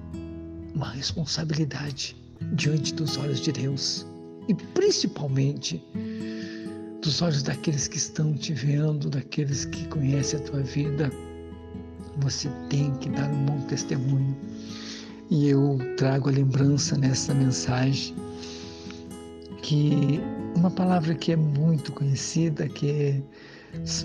uma 0.75 0.91
responsabilidade 0.91 2.15
diante 2.53 2.93
dos 2.93 3.17
olhos 3.17 3.41
de 3.41 3.51
Deus. 3.51 4.07
E 4.47 4.55
principalmente 4.55 5.83
dos 7.01 7.23
olhos 7.23 7.43
daqueles 7.43 7.89
que 7.89 7.97
estão 7.97 8.35
te 8.35 8.53
vendo, 8.53 9.09
daqueles 9.09 9.65
que 9.65 9.89
conhecem 9.89 10.39
a 10.39 10.43
tua 10.43 10.61
vida 10.61 11.11
você 12.19 12.49
tem 12.69 12.93
que 12.97 13.09
dar 13.09 13.29
um 13.31 13.47
bom 13.47 13.61
testemunho. 13.67 14.37
E 15.31 15.49
eu 15.49 15.79
trago 15.97 16.29
a 16.29 16.33
lembrança 16.33 16.97
nessa 16.97 17.33
mensagem 17.33 18.15
que 19.63 20.21
uma 20.57 20.71
palavra 20.71 21.15
que 21.15 21.33
é 21.33 21.37
muito 21.37 21.93
conhecida, 21.93 22.69
que 22.69 22.91
é, 22.91 23.23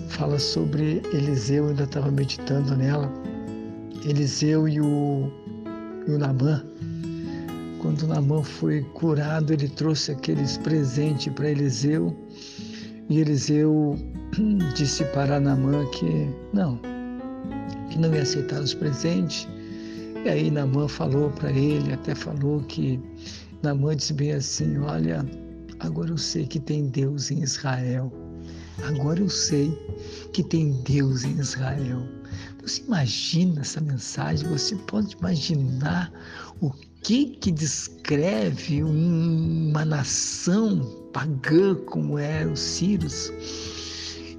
fala 0.08 0.38
sobre 0.38 1.02
Eliseu, 1.12 1.64
eu 1.64 1.70
ainda 1.70 1.84
estava 1.84 2.10
meditando 2.10 2.74
nela. 2.76 3.12
Eliseu 4.04 4.66
e 4.68 4.80
o, 4.80 5.30
e 6.06 6.12
o 6.12 6.18
Namã. 6.18 6.64
Quando 7.80 8.06
Namã 8.06 8.42
foi 8.42 8.82
curado, 8.94 9.52
ele 9.52 9.68
trouxe 9.68 10.12
aqueles 10.12 10.56
presentes 10.56 11.32
para 11.34 11.50
Eliseu. 11.50 12.16
E 13.10 13.20
Eliseu 13.20 13.98
disse 14.74 15.04
para 15.06 15.38
Namã 15.38 15.84
que 15.90 16.28
não, 16.52 16.80
que 17.90 17.98
não 17.98 18.14
ia 18.14 18.22
aceitar 18.22 18.60
os 18.60 18.74
presentes. 18.74 19.48
E 20.24 20.28
aí 20.28 20.50
Namã 20.50 20.88
falou 20.88 21.30
para 21.30 21.50
ele, 21.50 21.92
até 21.92 22.14
falou 22.14 22.60
que 22.62 23.00
Namã 23.62 23.94
disse 23.94 24.12
bem 24.12 24.32
assim: 24.32 24.78
Olha, 24.78 25.24
agora 25.80 26.10
eu 26.10 26.18
sei 26.18 26.46
que 26.46 26.60
tem 26.60 26.88
Deus 26.88 27.30
em 27.30 27.42
Israel. 27.42 28.12
Agora 28.84 29.18
eu 29.18 29.28
sei 29.28 29.70
que 30.32 30.42
tem 30.42 30.72
Deus 30.82 31.24
em 31.24 31.38
Israel. 31.38 32.06
Você 32.62 32.82
imagina 32.82 33.60
essa 33.60 33.80
mensagem? 33.80 34.48
Você 34.48 34.76
pode 34.76 35.16
imaginar 35.16 36.12
o 36.60 36.70
que 37.02 37.26
que 37.26 37.50
descreve 37.50 38.82
uma 38.82 39.84
nação 39.84 40.80
pagã 41.12 41.74
como 41.86 42.18
era 42.18 42.48
os 42.50 42.60
sírios? 42.60 43.32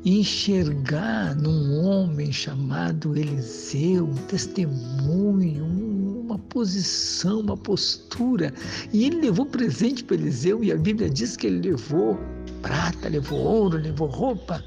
Enxergar 0.06 1.36
num 1.36 1.84
homem 1.84 2.32
chamado 2.32 3.18
Eliseu 3.18 4.06
um 4.06 4.16
testemunho, 4.28 5.66
uma 5.66 6.38
posição, 6.38 7.42
uma 7.42 7.58
postura. 7.58 8.54
E 8.94 9.06
ele 9.06 9.22
levou 9.22 9.46
presente 9.46 10.04
para 10.04 10.16
Eliseu, 10.16 10.64
e 10.64 10.72
a 10.72 10.78
Bíblia 10.78 11.10
diz 11.10 11.36
que 11.36 11.48
ele 11.48 11.70
levou 11.70 12.18
prata, 12.62 13.10
levou 13.10 13.40
ouro, 13.40 13.78
levou 13.78 14.08
roupa 14.08 14.64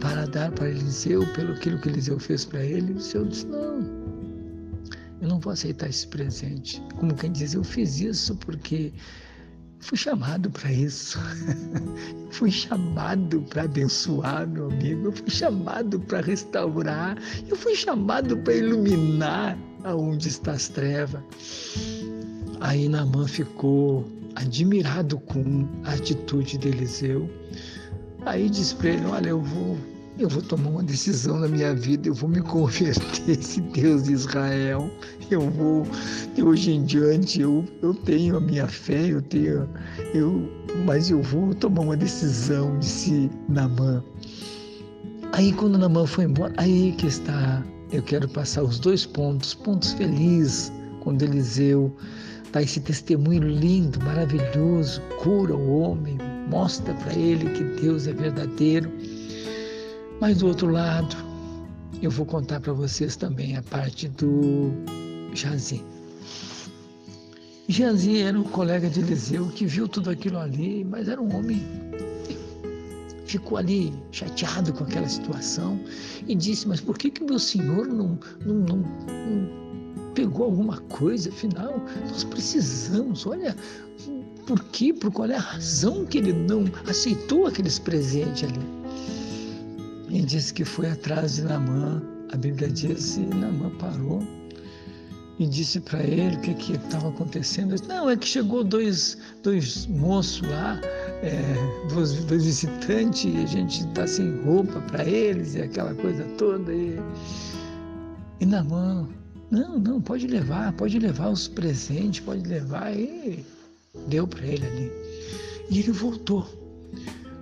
para 0.00 0.26
dar 0.26 0.50
para 0.52 0.70
Eliseu 0.70 1.26
pelo 1.34 1.52
aquilo 1.52 1.80
que 1.80 1.88
Eliseu 1.88 2.18
fez 2.18 2.44
para 2.44 2.64
ele. 2.64 2.92
Eliseu 2.92 3.24
disse: 3.24 3.46
Não, 3.46 3.80
eu 5.20 5.28
não 5.28 5.38
vou 5.38 5.52
aceitar 5.52 5.88
esse 5.88 6.06
presente. 6.08 6.82
Como 6.96 7.14
quem 7.14 7.30
diz, 7.30 7.54
eu 7.54 7.62
fiz 7.62 8.00
isso 8.00 8.34
porque 8.36 8.92
fui 9.82 9.98
chamado 9.98 10.50
para 10.50 10.72
isso. 10.72 11.18
fui 12.30 12.50
chamado 12.50 13.42
para 13.42 13.64
abençoar, 13.64 14.46
meu 14.46 14.66
amigo. 14.70 15.08
Eu 15.08 15.12
fui 15.12 15.30
chamado 15.30 16.00
para 16.00 16.20
restaurar. 16.20 17.18
Eu 17.48 17.56
fui 17.56 17.74
chamado 17.74 18.36
para 18.38 18.54
iluminar 18.54 19.58
aonde 19.84 20.28
está 20.28 20.52
as 20.52 20.68
trevas. 20.68 21.22
Aí 22.60 22.88
Namã 22.88 23.26
ficou 23.26 24.08
admirado 24.36 25.18
com 25.18 25.68
a 25.84 25.92
atitude 25.92 26.56
de 26.56 26.68
Eliseu. 26.68 27.28
Aí 28.24 28.48
disse 28.48 28.74
para 28.76 28.90
ele: 28.90 29.06
Olha, 29.06 29.30
eu 29.30 29.40
vou 29.40 29.76
eu 30.18 30.28
vou 30.28 30.42
tomar 30.42 30.68
uma 30.68 30.82
decisão 30.82 31.38
na 31.40 31.48
minha 31.48 31.74
vida, 31.74 32.08
eu 32.08 32.14
vou 32.14 32.28
me 32.28 32.40
converter 32.42 33.30
esse 33.30 33.60
Deus 33.60 34.04
de 34.04 34.12
Israel, 34.12 34.90
eu 35.30 35.48
vou, 35.50 35.86
de 36.34 36.42
hoje 36.42 36.72
em 36.72 36.84
diante, 36.84 37.40
eu, 37.40 37.64
eu 37.80 37.94
tenho 37.94 38.36
a 38.36 38.40
minha 38.40 38.66
fé, 38.66 39.06
eu 39.06 39.22
tenho, 39.22 39.68
eu, 40.12 40.50
mas 40.84 41.10
eu 41.10 41.22
vou 41.22 41.54
tomar 41.54 41.82
uma 41.82 41.96
decisão, 41.96 42.78
disse 42.78 43.30
Namã. 43.48 44.04
Aí 45.32 45.52
quando 45.52 45.78
Namã 45.78 46.06
foi 46.06 46.24
embora, 46.24 46.52
aí 46.58 46.92
que 46.98 47.06
está, 47.06 47.64
eu 47.90 48.02
quero 48.02 48.28
passar 48.28 48.62
os 48.62 48.78
dois 48.78 49.06
pontos, 49.06 49.54
pontos 49.54 49.92
felizes, 49.92 50.70
quando 51.00 51.22
Eliseu 51.22 51.90
dá 52.52 52.62
esse 52.62 52.80
testemunho 52.80 53.42
lindo, 53.42 53.98
maravilhoso, 54.04 55.00
cura 55.22 55.56
o 55.56 55.80
homem, 55.80 56.18
mostra 56.50 56.92
para 56.94 57.14
ele 57.14 57.48
que 57.50 57.64
Deus 57.80 58.06
é 58.06 58.12
verdadeiro 58.12 58.90
mas 60.22 60.38
do 60.38 60.46
outro 60.46 60.70
lado, 60.70 61.16
eu 62.00 62.08
vou 62.08 62.24
contar 62.24 62.60
para 62.60 62.72
vocês 62.72 63.16
também 63.16 63.56
a 63.56 63.62
parte 63.64 64.06
do 64.06 64.70
Jazi. 65.34 65.82
Jazi 67.66 68.22
era 68.22 68.38
um 68.38 68.44
colega 68.44 68.88
de 68.88 69.00
Eliseu 69.00 69.48
que 69.48 69.66
viu 69.66 69.88
tudo 69.88 70.10
aquilo 70.10 70.38
ali, 70.38 70.84
mas 70.84 71.08
era 71.08 71.20
um 71.20 71.36
homem. 71.36 71.60
Ficou 73.26 73.58
ali 73.58 73.92
chateado 74.12 74.72
com 74.72 74.84
aquela 74.84 75.08
situação 75.08 75.80
e 76.28 76.36
disse: 76.36 76.68
Mas 76.68 76.80
por 76.80 76.96
que, 76.96 77.10
que 77.10 77.24
meu 77.24 77.40
senhor 77.40 77.88
não, 77.88 78.16
não, 78.46 78.54
não, 78.54 78.76
não 78.76 80.12
pegou 80.14 80.44
alguma 80.44 80.76
coisa? 80.82 81.30
Afinal, 81.30 81.84
nós 82.08 82.22
precisamos. 82.22 83.26
Olha, 83.26 83.56
por 84.46 84.62
quê? 84.66 84.94
Por 84.94 85.10
qual 85.10 85.28
é 85.28 85.34
a 85.34 85.40
razão 85.40 86.04
que 86.04 86.18
ele 86.18 86.32
não 86.32 86.62
aceitou 86.86 87.48
aqueles 87.48 87.80
presentes 87.80 88.44
ali? 88.44 88.81
E 90.12 90.20
disse 90.20 90.54
que 90.54 90.64
foi 90.64 90.88
atrás 90.90 91.36
de 91.36 91.42
Namã 91.42 92.00
a 92.32 92.36
Bíblia 92.36 92.70
diz, 92.70 93.16
e 93.16 93.20
Namã 93.20 93.70
parou 93.78 94.22
e 95.38 95.46
disse 95.46 95.80
para 95.80 96.02
ele 96.02 96.36
o 96.36 96.40
que 96.40 96.72
estava 96.72 97.08
acontecendo. 97.08 97.74
Disse, 97.74 97.86
Não, 97.88 98.08
é 98.08 98.16
que 98.16 98.26
chegou 98.26 98.64
dois, 98.64 99.18
dois 99.42 99.86
moços 99.86 100.48
lá, 100.48 100.80
é, 101.22 101.40
dois, 101.92 102.24
dois 102.24 102.44
visitantes, 102.44 103.24
e 103.24 103.36
a 103.36 103.46
gente 103.46 103.86
está 103.86 104.06
sem 104.06 104.40
roupa 104.44 104.80
para 104.82 105.04
eles, 105.04 105.54
e 105.54 105.62
aquela 105.62 105.94
coisa 105.94 106.24
toda. 106.38 106.72
E, 106.72 106.98
e 108.40 108.46
Namã, 108.46 109.06
não, 109.50 109.78
não, 109.78 110.00
pode 110.00 110.26
levar, 110.26 110.72
pode 110.72 110.98
levar 110.98 111.30
os 111.30 111.48
presentes, 111.48 112.20
pode 112.20 112.48
levar. 112.48 112.96
E 112.96 113.44
deu 114.08 114.26
para 114.26 114.46
ele 114.46 114.66
ali. 114.66 114.92
E 115.68 115.80
ele 115.80 115.92
voltou. 115.92 116.46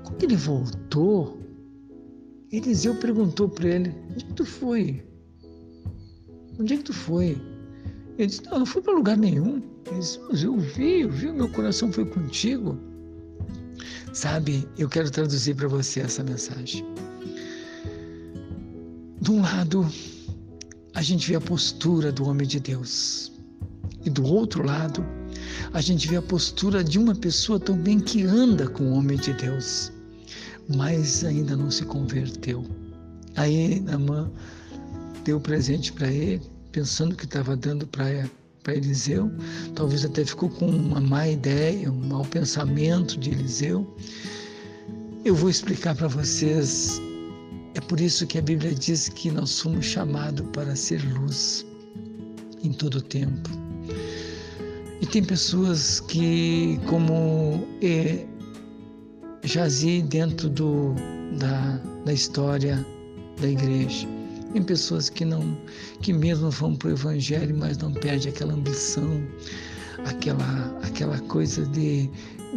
Quando 0.02 0.24
ele 0.24 0.36
voltou, 0.36 1.39
Eliseu 2.52 2.94
perguntou 2.96 3.48
para 3.48 3.68
ele: 3.68 3.94
Onde 4.10 4.24
é 4.24 4.26
que 4.26 4.34
tu 4.34 4.44
foi? 4.44 5.02
Onde 6.58 6.74
é 6.74 6.76
que 6.76 6.84
tu 6.84 6.92
foi? 6.92 7.40
Ele 8.18 8.26
disse: 8.26 8.42
Não, 8.44 8.52
eu 8.52 8.58
não 8.60 8.66
fui 8.66 8.82
para 8.82 8.92
lugar 8.92 9.16
nenhum. 9.16 9.62
Ele 9.86 9.98
disse: 9.98 10.18
Mas 10.28 10.42
eu 10.42 10.58
vi, 10.58 11.02
eu 11.02 11.10
vi, 11.10 11.32
meu 11.32 11.48
coração 11.48 11.92
foi 11.92 12.04
contigo. 12.04 12.76
Sabe, 14.12 14.68
eu 14.76 14.88
quero 14.88 15.10
traduzir 15.10 15.54
para 15.54 15.68
você 15.68 16.00
essa 16.00 16.22
mensagem. 16.24 16.84
De 19.20 19.30
um 19.30 19.40
lado, 19.40 19.86
a 20.94 21.02
gente 21.02 21.28
vê 21.28 21.36
a 21.36 21.40
postura 21.40 22.10
do 22.10 22.24
homem 22.26 22.46
de 22.46 22.58
Deus, 22.58 23.32
e 24.04 24.10
do 24.10 24.24
outro 24.24 24.64
lado, 24.64 25.04
a 25.72 25.80
gente 25.80 26.08
vê 26.08 26.16
a 26.16 26.22
postura 26.22 26.82
de 26.82 26.98
uma 26.98 27.14
pessoa 27.14 27.60
também 27.60 28.00
que 28.00 28.24
anda 28.24 28.68
com 28.68 28.84
o 28.84 28.94
homem 28.94 29.16
de 29.16 29.32
Deus, 29.34 29.92
mas 30.76 31.24
ainda 31.24 31.56
não 31.56 31.70
se 31.70 31.84
converteu. 31.84 32.64
Aí 33.36 33.80
Namã 33.80 34.30
deu 35.24 35.40
presente 35.40 35.92
para 35.92 36.08
ele, 36.08 36.42
pensando 36.72 37.14
que 37.14 37.24
estava 37.24 37.56
dando 37.56 37.86
para 37.86 38.28
Eliseu, 38.68 39.30
talvez 39.74 40.04
até 40.04 40.24
ficou 40.24 40.48
com 40.48 40.66
uma 40.66 41.00
má 41.00 41.28
ideia, 41.28 41.90
um 41.90 42.08
mau 42.08 42.24
pensamento 42.24 43.18
de 43.18 43.30
Eliseu. 43.30 43.86
Eu 45.24 45.34
vou 45.34 45.50
explicar 45.50 45.94
para 45.94 46.08
vocês. 46.08 47.00
É 47.74 47.80
por 47.80 48.00
isso 48.00 48.26
que 48.26 48.38
a 48.38 48.42
Bíblia 48.42 48.74
diz 48.74 49.08
que 49.08 49.30
nós 49.30 49.50
somos 49.50 49.86
chamados 49.86 50.46
para 50.52 50.74
ser 50.74 51.02
luz 51.14 51.64
em 52.62 52.72
todo 52.72 52.96
o 52.96 53.02
tempo. 53.02 53.50
E 55.00 55.06
tem 55.06 55.24
pessoas 55.24 56.00
que, 56.00 56.78
como 56.86 57.66
é, 57.80 58.26
jazi 59.42 60.02
dentro 60.02 60.48
do, 60.48 60.94
da, 61.38 61.80
da 62.04 62.12
história 62.12 62.84
da 63.40 63.48
igreja, 63.48 64.06
tem 64.52 64.62
pessoas 64.62 65.08
que 65.08 65.24
não, 65.24 65.56
que 66.02 66.12
mesmo 66.12 66.50
vão 66.50 66.74
para 66.74 66.88
o 66.88 66.92
Evangelho, 66.92 67.56
mas 67.56 67.78
não 67.78 67.92
perde 67.92 68.28
aquela 68.28 68.52
ambição, 68.52 69.22
aquela, 70.04 70.78
aquela 70.82 71.18
coisa 71.20 71.64
de, 71.66 72.10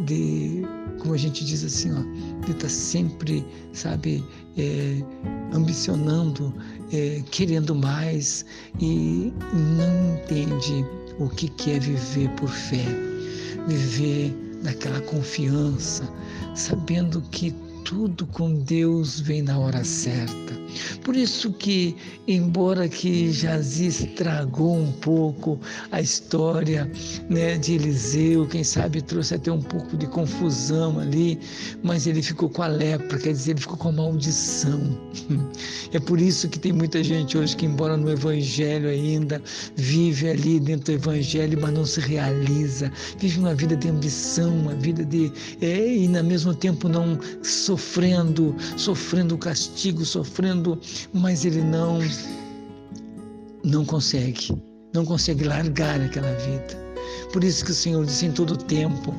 de, 0.05 0.63
como 0.99 1.13
a 1.13 1.17
gente 1.17 1.45
diz 1.45 1.63
assim, 1.63 1.91
ó, 1.91 2.45
de 2.45 2.51
estar 2.51 2.63
tá 2.63 2.69
sempre, 2.69 3.45
sabe, 3.73 4.23
é, 4.57 5.03
ambicionando, 5.53 6.53
é, 6.91 7.21
querendo 7.29 7.75
mais 7.75 8.45
e 8.79 9.31
não 9.53 10.15
entende 10.15 10.85
o 11.19 11.29
que 11.29 11.71
é 11.71 11.79
viver 11.79 12.29
por 12.31 12.49
fé, 12.49 12.85
viver 13.67 14.35
naquela 14.63 15.01
confiança, 15.01 16.09
sabendo 16.55 17.21
que 17.31 17.53
tudo 17.83 18.25
com 18.27 18.53
Deus 18.53 19.19
vem 19.19 19.41
na 19.41 19.57
hora 19.57 19.83
certa. 19.83 20.53
Por 21.03 21.15
isso 21.15 21.51
que, 21.51 21.95
embora 22.27 22.87
que 22.87 23.31
Jazi 23.31 23.87
estragou 23.87 24.77
um 24.77 24.91
pouco 24.91 25.59
a 25.91 26.01
história 26.01 26.89
né, 27.29 27.57
de 27.57 27.73
Eliseu, 27.73 28.47
quem 28.47 28.63
sabe 28.63 29.01
trouxe 29.01 29.35
até 29.35 29.51
um 29.51 29.61
pouco 29.61 29.95
de 29.97 30.07
confusão 30.07 30.99
ali, 30.99 31.39
mas 31.83 32.07
ele 32.07 32.23
ficou 32.23 32.49
com 32.49 32.63
a 32.63 32.67
lepra, 32.67 33.19
quer 33.19 33.33
dizer, 33.33 33.51
ele 33.51 33.61
ficou 33.61 33.77
com 33.77 33.89
a 33.89 33.91
maldição. 33.91 34.81
É 35.93 35.99
por 35.99 36.19
isso 36.19 36.49
que 36.49 36.57
tem 36.57 36.73
muita 36.73 37.03
gente 37.03 37.37
hoje 37.37 37.55
que, 37.55 37.67
embora 37.67 37.95
no 37.95 38.09
Evangelho 38.09 38.89
ainda, 38.89 39.39
vive 39.75 40.27
ali 40.27 40.59
dentro 40.59 40.85
do 40.85 40.91
Evangelho, 40.93 41.59
mas 41.61 41.71
não 41.71 41.85
se 41.85 41.99
realiza, 41.99 42.91
vive 43.19 43.37
uma 43.37 43.53
vida 43.53 43.75
de 43.75 43.89
ambição, 43.89 44.57
uma 44.57 44.73
vida 44.73 45.05
de. 45.05 45.31
É, 45.61 45.87
e, 45.87 46.17
ao 46.17 46.23
mesmo 46.23 46.51
tempo, 46.55 46.89
não 46.89 47.19
sofrendo, 47.73 48.55
sofrendo 48.77 49.37
castigo, 49.37 50.05
sofrendo, 50.05 50.79
mas 51.11 51.43
ele 51.43 51.61
não 51.61 51.99
não 53.63 53.83
consegue, 53.85 54.49
não 54.93 55.03
consegue 55.05 55.43
largar 55.43 55.99
aquela 55.99 56.31
vida. 56.33 56.82
Por 57.31 57.43
isso 57.43 57.65
que 57.65 57.71
o 57.71 57.75
Senhor 57.75 58.05
disse 58.05 58.25
em 58.25 58.31
todo 58.31 58.55
tempo, 58.55 59.13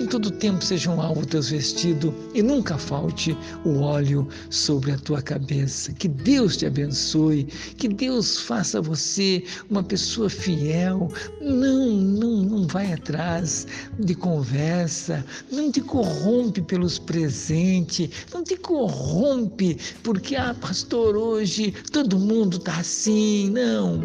em 0.00 0.06
todo 0.06 0.30
tempo 0.30 0.64
sejam 0.64 1.00
alvos 1.00 1.26
teus 1.26 1.50
vestidos 1.50 2.12
e 2.34 2.42
nunca 2.42 2.78
falte 2.78 3.36
o 3.64 3.80
óleo 3.80 4.26
sobre 4.50 4.92
a 4.92 4.98
tua 4.98 5.22
cabeça. 5.22 5.92
Que 5.92 6.08
Deus 6.08 6.56
te 6.56 6.66
abençoe, 6.66 7.44
que 7.76 7.88
Deus 7.88 8.38
faça 8.40 8.80
você 8.80 9.44
uma 9.68 9.82
pessoa 9.82 10.28
fiel. 10.28 11.08
Não, 11.40 11.86
não, 11.96 12.42
não 12.42 12.66
vai 12.66 12.92
atrás 12.92 13.66
de 13.98 14.14
conversa, 14.14 15.24
não 15.50 15.70
te 15.70 15.80
corrompe 15.80 16.60
pelos 16.62 16.98
presentes, 16.98 18.10
não 18.32 18.42
te 18.42 18.56
corrompe 18.56 19.78
porque, 20.02 20.36
ah, 20.36 20.54
pastor, 20.60 21.16
hoje 21.16 21.72
todo 21.92 22.18
mundo 22.18 22.56
está 22.56 22.76
assim. 22.78 23.50
Não, 23.50 24.00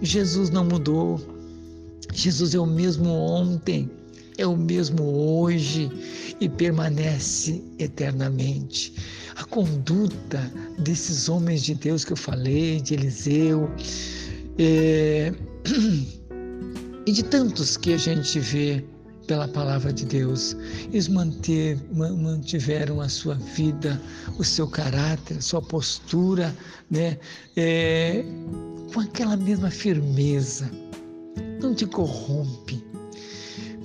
Jesus 0.00 0.50
não 0.50 0.64
mudou. 0.64 1.20
Jesus 2.12 2.54
é 2.54 2.58
o 2.58 2.66
mesmo 2.66 3.08
ontem, 3.10 3.90
é 4.36 4.46
o 4.46 4.56
mesmo 4.56 5.02
hoje 5.04 5.90
e 6.40 6.48
permanece 6.48 7.62
eternamente. 7.78 8.94
A 9.36 9.44
conduta 9.44 10.50
desses 10.78 11.28
homens 11.28 11.62
de 11.62 11.74
Deus 11.74 12.04
que 12.04 12.12
eu 12.12 12.16
falei, 12.16 12.80
de 12.80 12.94
Eliseu, 12.94 13.70
é, 14.58 15.32
e 17.06 17.12
de 17.12 17.22
tantos 17.24 17.76
que 17.76 17.92
a 17.92 17.96
gente 17.96 18.40
vê 18.40 18.84
pela 19.26 19.46
palavra 19.46 19.92
de 19.92 20.04
Deus, 20.04 20.56
eles 20.92 21.06
manter, 21.06 21.78
mantiveram 21.92 23.00
a 23.00 23.08
sua 23.08 23.36
vida, 23.36 24.00
o 24.38 24.44
seu 24.44 24.66
caráter, 24.66 25.36
a 25.36 25.40
sua 25.40 25.62
postura, 25.62 26.54
né, 26.90 27.16
é, 27.56 28.24
com 28.92 29.00
aquela 29.00 29.36
mesma 29.36 29.70
firmeza 29.70 30.68
não 31.60 31.74
te 31.74 31.86
corrompe. 31.86 32.82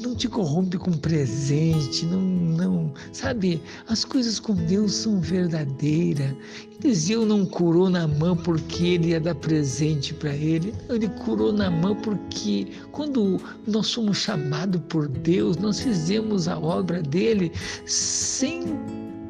Não 0.01 0.13
te 0.13 0.27
corrompe 0.27 0.77
com 0.77 0.91
presente, 0.91 2.05
não, 2.05 2.21
não, 2.21 2.93
sabe? 3.11 3.61
As 3.87 4.05
coisas 4.05 4.39
com 4.39 4.53
Deus 4.53 4.93
são 4.93 5.19
verdadeiras. 5.19 6.35
Eliseu 6.83 7.25
não 7.25 7.45
curou 7.45 7.89
na 7.89 8.07
mão 8.07 8.35
porque 8.35 8.85
ele 8.85 9.09
ia 9.09 9.19
dar 9.19 9.33
presente 9.35 10.13
para 10.13 10.33
ele. 10.35 10.73
Ele 10.89 11.07
curou 11.09 11.51
na 11.51 11.71
mão 11.71 11.95
porque 11.95 12.67
quando 12.91 13.41
nós 13.65 13.87
somos 13.87 14.17
chamados 14.17 14.79
por 14.89 15.07
Deus, 15.07 15.57
nós 15.57 15.79
fizemos 15.79 16.47
a 16.47 16.59
obra 16.59 17.01
dele 17.01 17.51
sem 17.85 18.63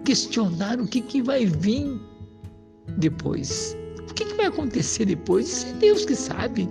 questionar 0.03 0.81
o 0.81 0.87
que, 0.87 0.99
que 0.99 1.21
vai 1.21 1.45
vir 1.45 1.99
depois. 2.97 3.77
Que, 4.15 4.25
que 4.25 4.33
vai 4.35 4.45
acontecer 4.45 5.05
depois? 5.05 5.47
Isso 5.47 5.67
é 5.67 5.73
Deus 5.73 6.05
que 6.05 6.15
sabe. 6.15 6.69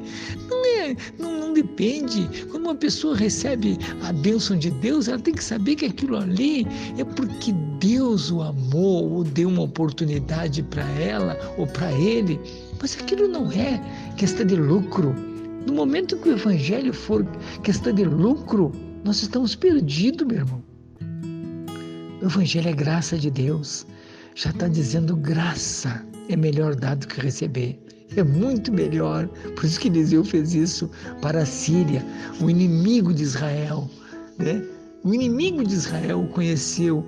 Não 0.49 0.65
é, 0.65 0.97
não, 1.19 1.39
não 1.41 1.53
depende. 1.53 2.29
Quando 2.51 2.65
uma 2.65 2.75
pessoa 2.75 3.15
recebe 3.15 3.79
a 4.03 4.13
bênção 4.13 4.59
de 4.59 4.71
Deus, 4.71 5.09
ela 5.09 5.19
tem 5.19 5.35
que 5.35 5.45
saber 5.45 5.77
que 5.77 5.87
aquilo 5.87 6.17
ali 6.17 6.67
é 6.99 7.05
porque 7.05 7.53
Deus 7.79 8.31
o 8.31 8.41
amou 8.41 9.13
ou 9.13 9.25
deu 9.25 9.49
uma 9.49 9.63
oportunidade 9.63 10.63
para 10.63 10.89
ela 10.93 11.39
ou 11.59 11.67
para 11.67 11.93
ele. 11.93 12.41
Mas 12.81 12.97
aquilo 12.99 13.29
não 13.29 13.53
é 13.53 13.81
questão 14.17 14.47
de 14.47 14.57
lucro. 14.57 15.15
No 15.67 15.75
momento 15.75 16.17
que 16.17 16.31
o 16.31 16.33
evangelho 16.33 16.93
for 16.93 17.25
questão 17.63 17.93
de 17.93 18.05
lucro, 18.05 18.73
nós 19.05 19.23
estamos 19.23 19.55
perdidos, 19.55 20.27
meu 20.27 20.39
irmão. 20.39 20.63
O 22.23 22.27
evangelho 22.27 22.69
é 22.69 22.73
graça 22.73 23.19
de 23.19 23.31
Deus. 23.31 23.87
Já 24.35 24.51
está 24.51 24.67
dizendo 24.67 25.17
graça 25.17 26.05
é 26.29 26.37
melhor 26.37 26.75
dar 26.75 26.97
do 26.97 27.07
que 27.07 27.21
receber. 27.21 27.79
É 28.17 28.23
muito 28.23 28.73
melhor. 28.73 29.29
Por 29.55 29.65
isso 29.65 29.79
que 29.79 29.89
Eliseu 29.89 30.25
fez 30.25 30.55
isso 30.55 30.91
para 31.21 31.43
a 31.43 31.47
Síria, 31.47 32.05
o 32.41 32.51
inimigo 32.51 33.13
de 33.13 33.23
Israel. 33.23 33.89
Né? 34.39 34.63
O 35.05 35.13
inimigo 35.13 35.63
de 35.63 35.75
Israel 35.75 36.27
conheceu 36.33 37.05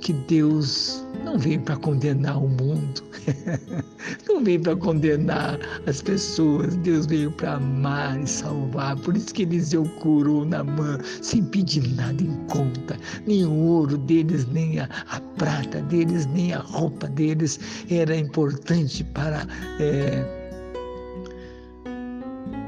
que 0.00 0.12
Deus 0.12 1.04
não 1.24 1.36
veio 1.36 1.60
para 1.60 1.76
condenar 1.76 2.38
o 2.38 2.48
mundo, 2.48 3.02
não 4.28 4.44
veio 4.44 4.60
para 4.60 4.76
condenar 4.76 5.58
as 5.86 6.00
pessoas, 6.00 6.76
Deus 6.76 7.06
veio 7.06 7.32
para 7.32 7.54
amar 7.54 8.20
e 8.20 8.28
salvar. 8.28 8.96
Por 8.98 9.16
isso 9.16 9.34
que 9.34 9.42
Eliseu 9.42 9.84
curou 10.00 10.44
na 10.44 10.62
mão, 10.62 10.98
sem 11.20 11.42
pedir 11.42 11.88
nada 11.96 12.22
em 12.22 12.32
conta, 12.46 12.96
nem 13.26 13.44
o 13.44 13.52
ouro 13.52 13.98
deles, 13.98 14.46
nem 14.52 14.78
a, 14.78 14.88
a 15.08 15.20
prata 15.36 15.80
deles, 15.82 16.26
nem 16.26 16.52
a 16.52 16.60
roupa 16.60 17.08
deles 17.08 17.58
era 17.90 18.16
importante 18.16 19.02
para. 19.02 19.46
É, 19.80 20.24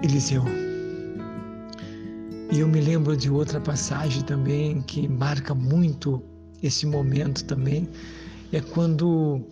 Eliseu. 0.02 0.63
E 2.54 2.60
eu 2.60 2.68
me 2.68 2.80
lembro 2.80 3.16
de 3.16 3.28
outra 3.28 3.60
passagem 3.60 4.22
também 4.22 4.80
que 4.82 5.08
marca 5.08 5.52
muito 5.52 6.22
esse 6.62 6.86
momento 6.86 7.44
também, 7.46 7.88
é 8.52 8.60
quando 8.60 9.42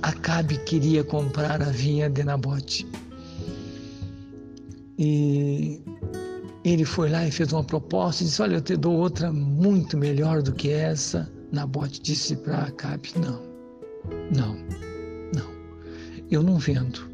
Acabe 0.00 0.56
queria 0.58 1.02
comprar 1.02 1.60
a 1.60 1.70
vinha 1.70 2.08
de 2.08 2.22
Nabote. 2.22 2.86
E 4.96 5.82
ele 6.64 6.84
foi 6.84 7.10
lá 7.10 7.26
e 7.26 7.32
fez 7.32 7.52
uma 7.52 7.64
proposta 7.64 8.22
e 8.22 8.26
disse: 8.26 8.40
Olha, 8.40 8.54
eu 8.54 8.60
te 8.60 8.76
dou 8.76 8.94
outra 8.96 9.32
muito 9.32 9.98
melhor 9.98 10.42
do 10.42 10.52
que 10.52 10.70
essa. 10.70 11.28
Nabote 11.50 12.00
disse 12.00 12.36
para 12.36 12.58
Acabe: 12.58 13.10
Não, 13.16 13.42
não, 14.32 14.54
não, 15.34 15.50
eu 16.30 16.40
não 16.40 16.56
vendo. 16.56 17.09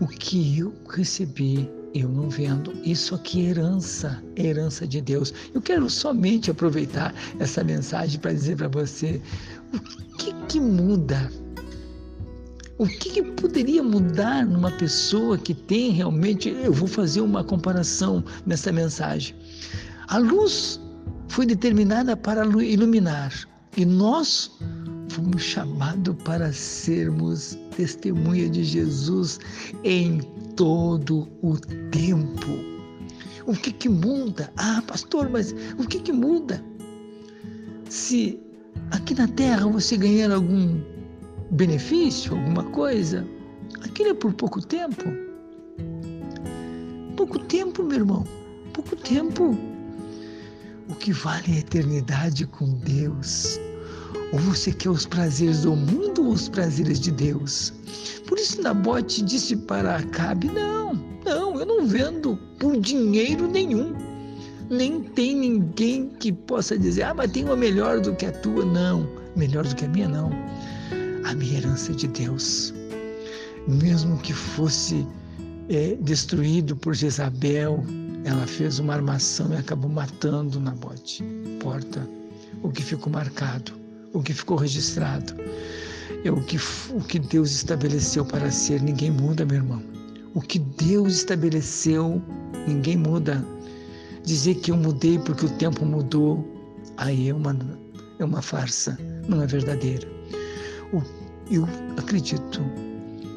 O 0.00 0.06
que 0.06 0.58
eu 0.58 0.74
recebi, 0.88 1.70
eu 1.94 2.08
não 2.08 2.30
vendo. 2.30 2.72
Isso 2.84 3.14
aqui 3.14 3.46
é 3.46 3.50
herança, 3.50 4.22
é 4.34 4.46
herança 4.46 4.86
de 4.86 5.00
Deus. 5.00 5.32
Eu 5.52 5.60
quero 5.60 5.88
somente 5.90 6.50
aproveitar 6.50 7.14
essa 7.38 7.62
mensagem 7.62 8.18
para 8.18 8.32
dizer 8.32 8.56
para 8.56 8.68
você 8.68 9.20
o 9.74 10.16
que, 10.16 10.32
que 10.48 10.60
muda 10.60 11.30
o 12.80 12.86
que, 12.86 13.10
que, 13.10 13.22
poderia 13.22 13.82
mudar 13.82 14.46
numa 14.46 14.70
pessoa 14.70 15.36
que 15.36 15.52
tem 15.52 15.90
realmente. 15.90 16.48
Eu 16.48 16.72
vou 16.72 16.88
fazer 16.88 17.20
uma 17.20 17.44
comparação 17.44 18.24
nessa 18.46 18.72
mensagem. 18.72 19.36
A 20.08 20.16
luz 20.16 20.80
foi 21.28 21.44
determinada 21.44 22.16
para 22.16 22.42
iluminar 22.64 23.34
e 23.76 23.84
nós 23.84 24.50
fomos 25.10 25.42
chamados 25.42 26.14
para 26.24 26.52
sermos 26.52 27.58
testemunha 27.76 28.48
de 28.48 28.62
Jesus 28.62 29.40
em 29.82 30.20
todo 30.54 31.28
o 31.42 31.56
tempo. 31.90 32.50
O 33.46 33.52
que, 33.54 33.72
que 33.72 33.88
muda? 33.88 34.52
Ah, 34.56 34.80
pastor, 34.86 35.28
mas 35.28 35.52
o 35.78 35.86
que, 35.86 35.98
que 35.98 36.12
muda? 36.12 36.62
Se 37.88 38.40
aqui 38.92 39.14
na 39.14 39.26
terra 39.26 39.66
você 39.66 39.96
ganhar 39.96 40.30
algum 40.30 40.80
benefício, 41.50 42.36
alguma 42.36 42.62
coisa, 42.70 43.26
aquilo 43.82 44.10
é 44.10 44.14
por 44.14 44.32
pouco 44.34 44.64
tempo. 44.64 45.04
Pouco 47.16 47.40
tempo, 47.40 47.82
meu 47.82 47.98
irmão, 47.98 48.24
pouco 48.72 48.94
tempo. 48.94 49.58
O 50.88 50.94
que 50.94 51.12
vale 51.12 51.52
é 51.52 51.56
a 51.56 51.58
eternidade 51.58 52.46
com 52.46 52.74
Deus. 52.78 53.58
Ou 54.32 54.38
você 54.38 54.72
quer 54.72 54.90
os 54.90 55.06
prazeres 55.06 55.62
do 55.62 55.74
mundo 55.74 56.24
ou 56.24 56.32
os 56.32 56.48
prazeres 56.48 57.00
de 57.00 57.10
Deus? 57.10 57.72
Por 58.26 58.38
isso 58.38 58.62
Nabote 58.62 59.22
disse 59.22 59.56
para 59.56 59.96
Acabe: 59.96 60.48
Não, 60.48 60.94
não, 61.24 61.58
eu 61.58 61.66
não 61.66 61.86
vendo 61.86 62.38
por 62.58 62.78
dinheiro 62.80 63.48
nenhum. 63.48 63.94
Nem 64.70 65.00
tem 65.02 65.34
ninguém 65.34 66.08
que 66.20 66.32
possa 66.32 66.78
dizer: 66.78 67.02
Ah, 67.02 67.14
mas 67.14 67.30
tem 67.32 67.44
uma 67.44 67.56
melhor 67.56 68.00
do 68.00 68.14
que 68.14 68.26
a 68.26 68.32
tua. 68.32 68.64
Não, 68.64 69.08
melhor 69.34 69.66
do 69.66 69.74
que 69.74 69.84
a 69.84 69.88
minha, 69.88 70.08
não 70.08 70.30
a 71.24 71.34
minha 71.34 71.58
herança 71.58 71.92
de 71.92 72.08
Deus. 72.08 72.74
Mesmo 73.68 74.18
que 74.18 74.32
fosse 74.32 75.06
é, 75.68 75.96
destruído 76.00 76.76
por 76.76 76.94
Jezabel, 76.94 77.84
ela 78.24 78.46
fez 78.46 78.78
uma 78.78 78.94
armação 78.94 79.52
e 79.52 79.56
acabou 79.56 79.90
matando 79.90 80.60
Nabote. 80.60 81.22
Porta, 81.60 82.08
o 82.62 82.70
que 82.70 82.82
ficou 82.82 83.12
marcado, 83.12 83.72
o 84.12 84.22
que 84.22 84.32
ficou 84.32 84.56
registrado, 84.56 85.34
é 86.24 86.30
o 86.30 86.40
que, 86.42 86.58
o 86.90 87.00
que 87.00 87.18
Deus 87.18 87.50
estabeleceu 87.50 88.24
para 88.24 88.50
ser. 88.50 88.82
Ninguém 88.82 89.10
muda, 89.10 89.44
meu 89.44 89.56
irmão. 89.56 89.82
O 90.34 90.40
que 90.40 90.58
Deus 90.58 91.16
estabeleceu, 91.16 92.22
ninguém 92.66 92.96
muda. 92.96 93.44
Dizer 94.24 94.56
que 94.56 94.70
eu 94.70 94.76
mudei 94.76 95.18
porque 95.18 95.46
o 95.46 95.50
tempo 95.50 95.84
mudou, 95.84 96.46
aí 96.98 97.30
é 97.30 97.34
uma, 97.34 97.56
é 98.18 98.24
uma 98.24 98.42
farsa, 98.42 98.98
não 99.26 99.42
é 99.42 99.46
verdadeiro 99.46 100.20
eu 101.50 101.68
acredito 101.96 102.60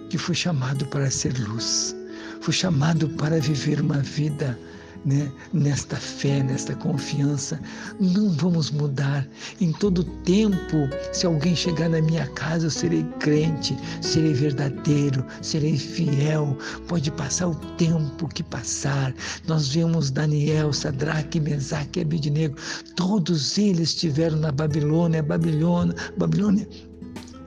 que 0.10 0.18
fui 0.18 0.36
chamado 0.36 0.86
para 0.86 1.10
ser 1.10 1.36
luz, 1.40 1.96
fui 2.42 2.54
chamado 2.54 3.10
para 3.10 3.40
viver 3.40 3.82
uma 3.82 4.00
vida 4.00 4.58
né, 5.06 5.32
nesta 5.52 5.96
fé, 5.96 6.42
nesta 6.44 6.76
confiança. 6.76 7.60
Não 8.00 8.30
vamos 8.32 8.72
mudar. 8.72 9.28
Em 9.60 9.72
todo 9.74 10.04
tempo, 10.04 10.90
se 11.12 11.26
alguém 11.26 11.56
chegar 11.56 11.90
na 11.90 12.02
minha 12.02 12.28
casa, 12.28 12.68
eu 12.68 12.72
serei 12.72 13.04
crente, 13.20 13.78
serei 14.02 14.34
verdadeiro, 14.34 15.26
serei 15.42 15.78
fiel. 15.78 16.58
Pode 16.88 17.12
passar 17.12 17.48
o 17.48 17.56
tempo 17.78 18.28
que 18.28 18.44
passar. 18.44 19.14
Nós 19.48 19.70
vemos 19.70 20.10
Daniel, 20.10 20.72
Sadraque, 20.74 21.40
Mesaque 21.40 22.00
e. 22.00 22.56
Todos 22.96 23.58
eles 23.58 23.90
estiveram 23.90 24.38
na 24.38 24.52
Babilônia, 24.52 25.22
Babilônia, 25.22 25.96
Babilônia 26.18 26.68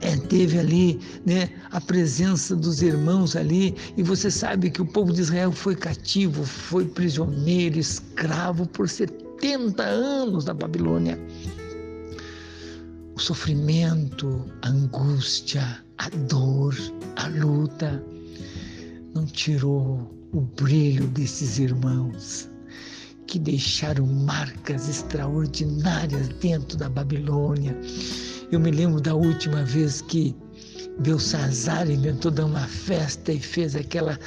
é, 0.01 0.15
teve 0.15 0.59
ali 0.59 0.99
né, 1.25 1.49
a 1.71 1.81
presença 1.81 2.55
dos 2.55 2.81
irmãos 2.81 3.35
ali, 3.35 3.75
e 3.95 4.03
você 4.03 4.29
sabe 4.29 4.69
que 4.69 4.81
o 4.81 4.85
povo 4.85 5.11
de 5.11 5.21
Israel 5.21 5.51
foi 5.51 5.75
cativo, 5.75 6.43
foi 6.43 6.85
prisioneiro, 6.85 7.79
escravo 7.79 8.67
por 8.67 8.87
70 8.87 9.83
anos 9.83 10.45
na 10.45 10.53
Babilônia. 10.53 11.19
O 13.15 13.19
sofrimento, 13.19 14.45
a 14.61 14.69
angústia, 14.69 15.83
a 15.97 16.09
dor, 16.27 16.75
a 17.15 17.27
luta, 17.27 18.03
não 19.15 19.25
tirou 19.25 20.13
o 20.31 20.41
brilho 20.41 21.07
desses 21.07 21.57
irmãos 21.57 22.47
que 23.25 23.39
deixaram 23.39 24.05
marcas 24.05 24.87
extraordinárias 24.87 26.29
dentro 26.39 26.77
da 26.77 26.87
Babilônia 26.87 27.75
eu 28.51 28.59
me 28.59 28.71
lembro 28.71 29.01
da 29.01 29.13
última 29.13 29.63
vez 29.63 30.01
que 30.01 30.35
Belsazar 30.99 31.89
inventou 31.89 32.31
dar 32.31 32.45
uma 32.45 32.65
festa 32.67 33.31
e 33.31 33.39
fez 33.39 33.75
aquela 33.75 34.17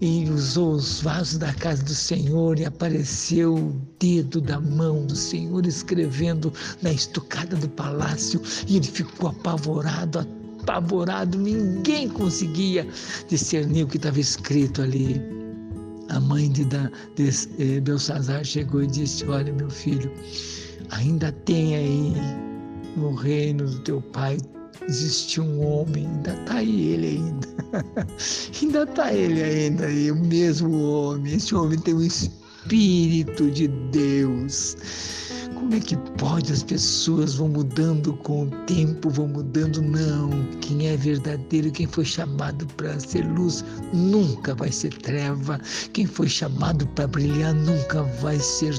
e 0.00 0.28
usou 0.28 0.72
os 0.72 1.00
vasos 1.00 1.38
da 1.38 1.52
casa 1.54 1.82
do 1.82 1.94
Senhor 1.94 2.58
e 2.58 2.64
apareceu 2.64 3.54
o 3.54 3.80
dedo 3.98 4.40
da 4.40 4.60
mão 4.60 5.06
do 5.06 5.16
Senhor 5.16 5.66
escrevendo 5.66 6.52
na 6.82 6.92
estocada 6.92 7.56
do 7.56 7.68
palácio 7.68 8.40
e 8.66 8.76
ele 8.76 8.86
ficou 8.86 9.30
apavorado, 9.30 10.26
apavorado, 10.62 11.38
ninguém 11.38 12.08
conseguia 12.08 12.86
discernir 13.28 13.84
o 13.84 13.88
que 13.88 13.96
estava 13.96 14.20
escrito 14.20 14.82
ali. 14.82 15.20
A 16.10 16.20
mãe 16.20 16.50
de, 16.50 16.64
de, 16.64 16.78
de 17.16 17.48
eh, 17.58 17.80
Belsazar 17.80 18.44
chegou 18.44 18.82
e 18.82 18.86
disse: 18.86 19.24
Olha, 19.26 19.52
meu 19.52 19.70
filho, 19.70 20.12
ainda 20.90 21.32
tem 21.32 21.74
aí 21.76 22.12
no 22.96 23.14
reino 23.14 23.66
do 23.66 23.78
teu 23.80 24.00
pai 24.00 24.38
existe 24.88 25.40
um 25.40 25.64
homem, 25.64 26.06
ainda 26.06 26.34
está 26.34 26.62
ele 26.62 27.06
ainda. 27.06 27.48
ainda 28.62 28.82
está 28.82 29.12
ele 29.12 29.42
ainda 29.42 29.86
aí, 29.86 30.10
o 30.10 30.16
mesmo 30.16 30.72
homem. 30.82 31.34
Esse 31.34 31.54
homem 31.54 31.78
tem 31.78 31.94
o 31.94 32.02
Espírito 32.02 33.50
de 33.50 33.68
Deus. 33.68 34.76
Como 35.54 35.74
é 35.74 35.80
que 35.80 35.96
pode? 36.18 36.52
As 36.52 36.62
pessoas 36.62 37.36
vão 37.36 37.48
mudando 37.48 38.12
com 38.18 38.44
o 38.44 38.50
tempo, 38.66 39.08
vão 39.08 39.28
mudando. 39.28 39.80
Não. 39.80 40.30
Quem 40.60 40.88
é 40.88 40.96
verdadeiro, 40.96 41.70
quem 41.70 41.86
foi 41.86 42.04
chamado 42.04 42.66
para 42.76 42.98
ser 43.00 43.24
luz, 43.32 43.64
nunca 43.92 44.54
vai 44.54 44.70
ser 44.70 44.92
treva. 44.92 45.58
Quem 45.92 46.06
foi 46.06 46.28
chamado 46.28 46.86
para 46.88 47.06
brilhar, 47.06 47.54
nunca 47.54 48.02
vai 48.20 48.38
ser 48.38 48.78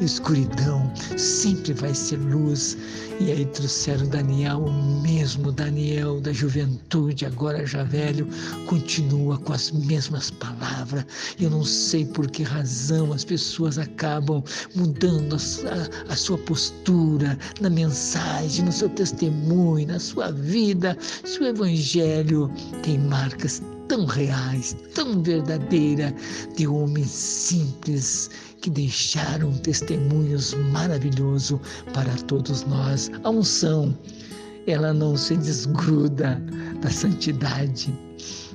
escuridão, 0.00 0.90
sempre 1.16 1.72
vai 1.72 1.94
ser 1.94 2.16
luz. 2.16 2.76
E 3.20 3.30
aí 3.30 3.44
trouxeram 3.46 4.08
Daniel, 4.08 4.64
o 4.64 5.02
mesmo 5.02 5.52
Daniel 5.52 6.20
da 6.20 6.32
juventude, 6.32 7.26
agora 7.26 7.66
já 7.66 7.84
velho, 7.84 8.26
continua 8.66 9.36
com 9.38 9.52
as 9.52 9.70
mesmas 9.70 10.30
palavras. 10.30 11.04
Eu 11.38 11.50
não 11.50 11.64
sei 11.64 12.06
por 12.06 12.30
que 12.30 12.42
razão 12.42 13.12
as 13.12 13.24
pessoas 13.24 13.78
acabam 13.78 14.42
mudando 14.74 15.36
a, 15.36 16.12
a 16.12 16.16
sua 16.16 16.38
postura 16.38 17.38
na 17.60 17.68
mensagem, 17.68 18.64
no 18.64 18.72
seu 18.72 18.88
testemunho, 18.88 19.86
na 19.86 19.98
sua 19.98 20.30
vida. 20.32 20.96
Se 21.00 21.40
o 21.40 21.46
evangelho 21.46 22.50
tem 22.82 22.98
marcas 22.98 23.62
tão 23.90 24.04
reais, 24.04 24.76
tão 24.94 25.20
verdadeira 25.20 26.14
de 26.56 26.64
homens 26.64 27.10
simples 27.10 28.30
que 28.60 28.70
deixaram 28.70 29.52
testemunhos 29.58 30.54
maravilhosos 30.70 31.58
para 31.92 32.14
todos 32.28 32.62
nós. 32.66 33.10
A 33.24 33.30
unção, 33.30 33.92
ela 34.68 34.94
não 34.94 35.16
se 35.16 35.36
desgruda 35.36 36.40
da 36.80 36.88
santidade. 36.88 37.92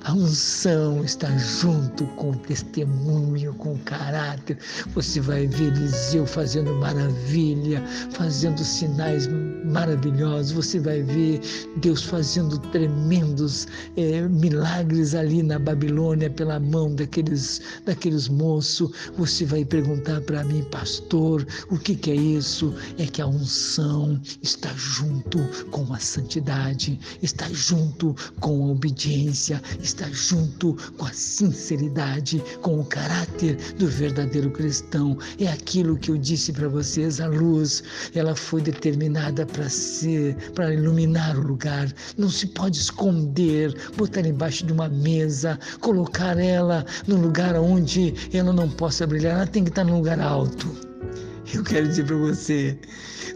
A 0.06 0.14
unção 0.14 1.04
está 1.04 1.30
junto 1.38 2.06
com 2.16 2.32
o 2.32 2.36
testemunho, 2.38 3.54
com 3.56 3.74
o 3.74 3.80
caráter. 3.80 4.58
Você 4.94 5.20
vai 5.20 5.48
ver 5.48 5.74
Eliseu 5.76 6.26
fazendo 6.26 6.74
maravilha, 6.76 7.84
fazendo 8.12 8.64
sinais 8.64 9.28
maravilhosos. 9.28 9.45
Você 10.56 10.80
vai 10.80 11.04
ver 11.04 11.42
Deus 11.78 12.04
fazendo 12.04 12.58
tremendos 12.72 13.68
é, 13.98 14.22
milagres 14.22 15.14
ali 15.14 15.44
na 15.44 15.60
Babilônia 15.60 16.30
pela 16.30 16.60
mão 16.60 16.96
daqueles, 16.96 17.62
daqueles 17.86 18.30
moços. 18.30 18.90
Você 19.18 19.46
vai 19.46 19.66
perguntar 19.66 20.22
para 20.22 20.46
mim, 20.46 20.64
pastor, 20.72 21.46
o 21.70 21.78
que, 21.78 21.94
que 21.94 22.12
é 22.12 22.16
isso? 22.16 22.74
É 22.98 23.06
que 23.06 23.22
a 23.22 23.28
unção 23.28 24.20
está 24.42 24.70
junto 24.78 25.40
com 25.72 25.94
a 25.94 26.00
santidade, 26.00 26.98
está 27.22 27.48
junto 27.52 28.16
com 28.40 28.70
a 28.70 28.72
obediência, 28.72 29.62
está 29.82 30.08
junto 30.12 30.76
com 30.98 31.06
a 31.06 31.12
sinceridade, 31.12 32.42
com 32.62 32.80
o 32.80 32.86
caráter 32.86 33.58
do 33.78 33.88
verdadeiro 33.88 34.52
cristão. 34.52 35.18
É 35.38 35.48
aquilo 35.48 35.98
que 35.98 36.12
eu 36.12 36.18
disse 36.18 36.54
para 36.54 36.70
vocês, 36.70 37.20
a 37.20 37.28
luz, 37.28 37.84
ela 38.14 38.36
foi 38.36 38.62
determinada 38.62 39.46
para 39.46 39.65
ser, 39.70 40.36
para 40.52 40.74
iluminar 40.74 41.38
o 41.38 41.48
lugar. 41.48 41.92
Não 42.18 42.30
se 42.30 42.48
pode 42.48 42.78
esconder, 42.78 43.74
botar 43.98 44.26
embaixo 44.26 44.66
de 44.66 44.74
uma 44.74 44.88
mesa, 44.88 45.60
colocar 45.82 46.38
ela 46.38 46.86
no 47.08 47.16
lugar 47.16 47.56
onde 47.56 48.14
ela 48.34 48.54
não 48.54 48.70
possa 48.70 49.08
brilhar. 49.08 49.36
Ela 49.36 49.48
tem 49.48 49.64
que 49.64 49.70
estar 49.70 49.84
num 49.84 49.98
lugar 49.98 50.20
alto. 50.20 50.85
Eu 51.54 51.64
quero 51.64 51.88
dizer 51.88 52.06
para 52.06 52.16
você, 52.16 52.78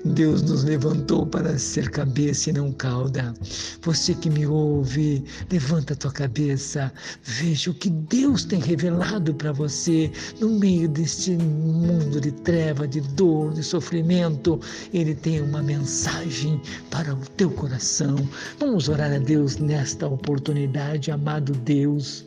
Deus 0.04 0.42
nos 0.42 0.64
levantou 0.64 1.26
para 1.26 1.58
ser 1.58 1.90
cabeça 1.90 2.50
e 2.50 2.54
não 2.54 2.72
cauda. 2.72 3.34
Você 3.82 4.14
que 4.14 4.30
me 4.30 4.46
ouve, 4.46 5.24
levanta 5.52 5.94
a 5.94 5.96
tua 5.96 6.12
cabeça, 6.12 6.92
veja 7.24 7.70
o 7.70 7.74
que 7.74 7.90
Deus 7.90 8.46
tem 8.46 8.60
revelado 8.60 9.34
para 9.36 9.52
você 9.52 10.12
no 10.40 10.58
meio 10.60 10.90
deste 10.90 11.32
mundo 11.32 12.20
de 12.20 12.32
treva, 12.32 12.88
de 12.88 13.02
dor, 13.02 13.54
de 13.54 13.64
sofrimento. 13.64 14.60
Ele 14.94 15.14
tem 15.14 15.42
uma 15.42 15.62
mensagem 15.62 16.62
para 16.90 17.14
o 17.14 17.20
teu 17.38 17.52
coração. 17.52 18.16
Vamos 18.60 18.90
orar 18.90 19.14
a 19.14 19.20
Deus 19.20 19.58
nesta 19.58 20.08
oportunidade, 20.08 21.12
amado 21.12 21.54
Deus. 21.54 22.26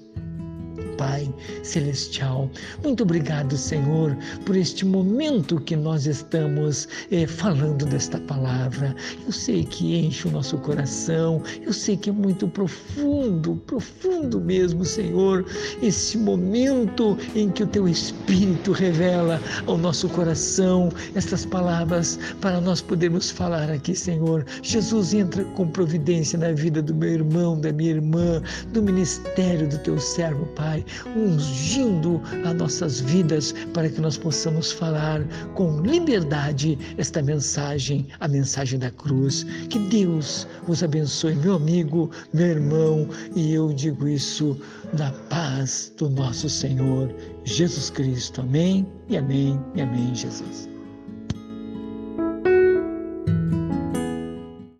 Pai 0.96 1.32
Celestial. 1.62 2.50
Muito 2.82 3.02
obrigado, 3.02 3.56
Senhor, 3.56 4.16
por 4.44 4.56
este 4.56 4.84
momento 4.84 5.60
que 5.60 5.76
nós 5.76 6.06
estamos 6.06 6.88
eh, 7.10 7.26
falando 7.26 7.84
desta 7.86 8.18
palavra. 8.20 8.94
Eu 9.26 9.32
sei 9.32 9.64
que 9.64 9.96
enche 9.96 10.28
o 10.28 10.30
nosso 10.30 10.58
coração, 10.58 11.42
eu 11.62 11.72
sei 11.72 11.96
que 11.96 12.10
é 12.10 12.12
muito 12.12 12.46
profundo, 12.48 13.56
profundo 13.66 14.40
mesmo, 14.40 14.84
Senhor, 14.84 15.44
esse 15.82 16.18
momento 16.18 17.16
em 17.34 17.50
que 17.50 17.62
o 17.62 17.66
Teu 17.66 17.88
Espírito 17.88 18.72
revela 18.72 19.40
ao 19.66 19.78
nosso 19.78 20.08
coração 20.08 20.90
estas 21.14 21.44
palavras 21.44 22.18
para 22.40 22.60
nós 22.60 22.80
podermos 22.80 23.30
falar 23.30 23.70
aqui, 23.70 23.94
Senhor. 23.94 24.44
Jesus 24.62 25.14
entra 25.14 25.44
com 25.44 25.66
providência 25.68 26.38
na 26.38 26.52
vida 26.52 26.82
do 26.82 26.94
meu 26.94 27.10
irmão, 27.10 27.60
da 27.60 27.72
minha 27.72 27.90
irmã, 27.90 28.42
do 28.72 28.82
ministério 28.82 29.68
do 29.68 29.78
Teu 29.78 29.98
servo, 29.98 30.46
Pai 30.54 30.84
ungindo 31.16 32.20
as 32.44 32.54
nossas 32.54 33.00
vidas 33.00 33.52
para 33.72 33.88
que 33.88 34.00
nós 34.00 34.16
possamos 34.16 34.72
falar 34.72 35.22
com 35.54 35.80
liberdade 35.80 36.78
esta 36.96 37.22
mensagem, 37.22 38.06
a 38.20 38.28
mensagem 38.28 38.78
da 38.78 38.90
cruz. 38.90 39.44
Que 39.68 39.78
Deus 39.78 40.46
os 40.66 40.82
abençoe, 40.82 41.34
meu 41.34 41.54
amigo, 41.54 42.10
meu 42.32 42.46
irmão, 42.46 43.08
e 43.34 43.52
eu 43.52 43.72
digo 43.72 44.08
isso 44.08 44.56
na 44.92 45.10
paz 45.28 45.92
do 45.96 46.08
nosso 46.10 46.48
Senhor 46.48 47.14
Jesus 47.44 47.90
Cristo. 47.90 48.40
Amém 48.40 48.86
e 49.08 49.16
amém 49.16 49.60
e 49.74 49.80
amém, 49.80 50.14
Jesus. 50.14 50.71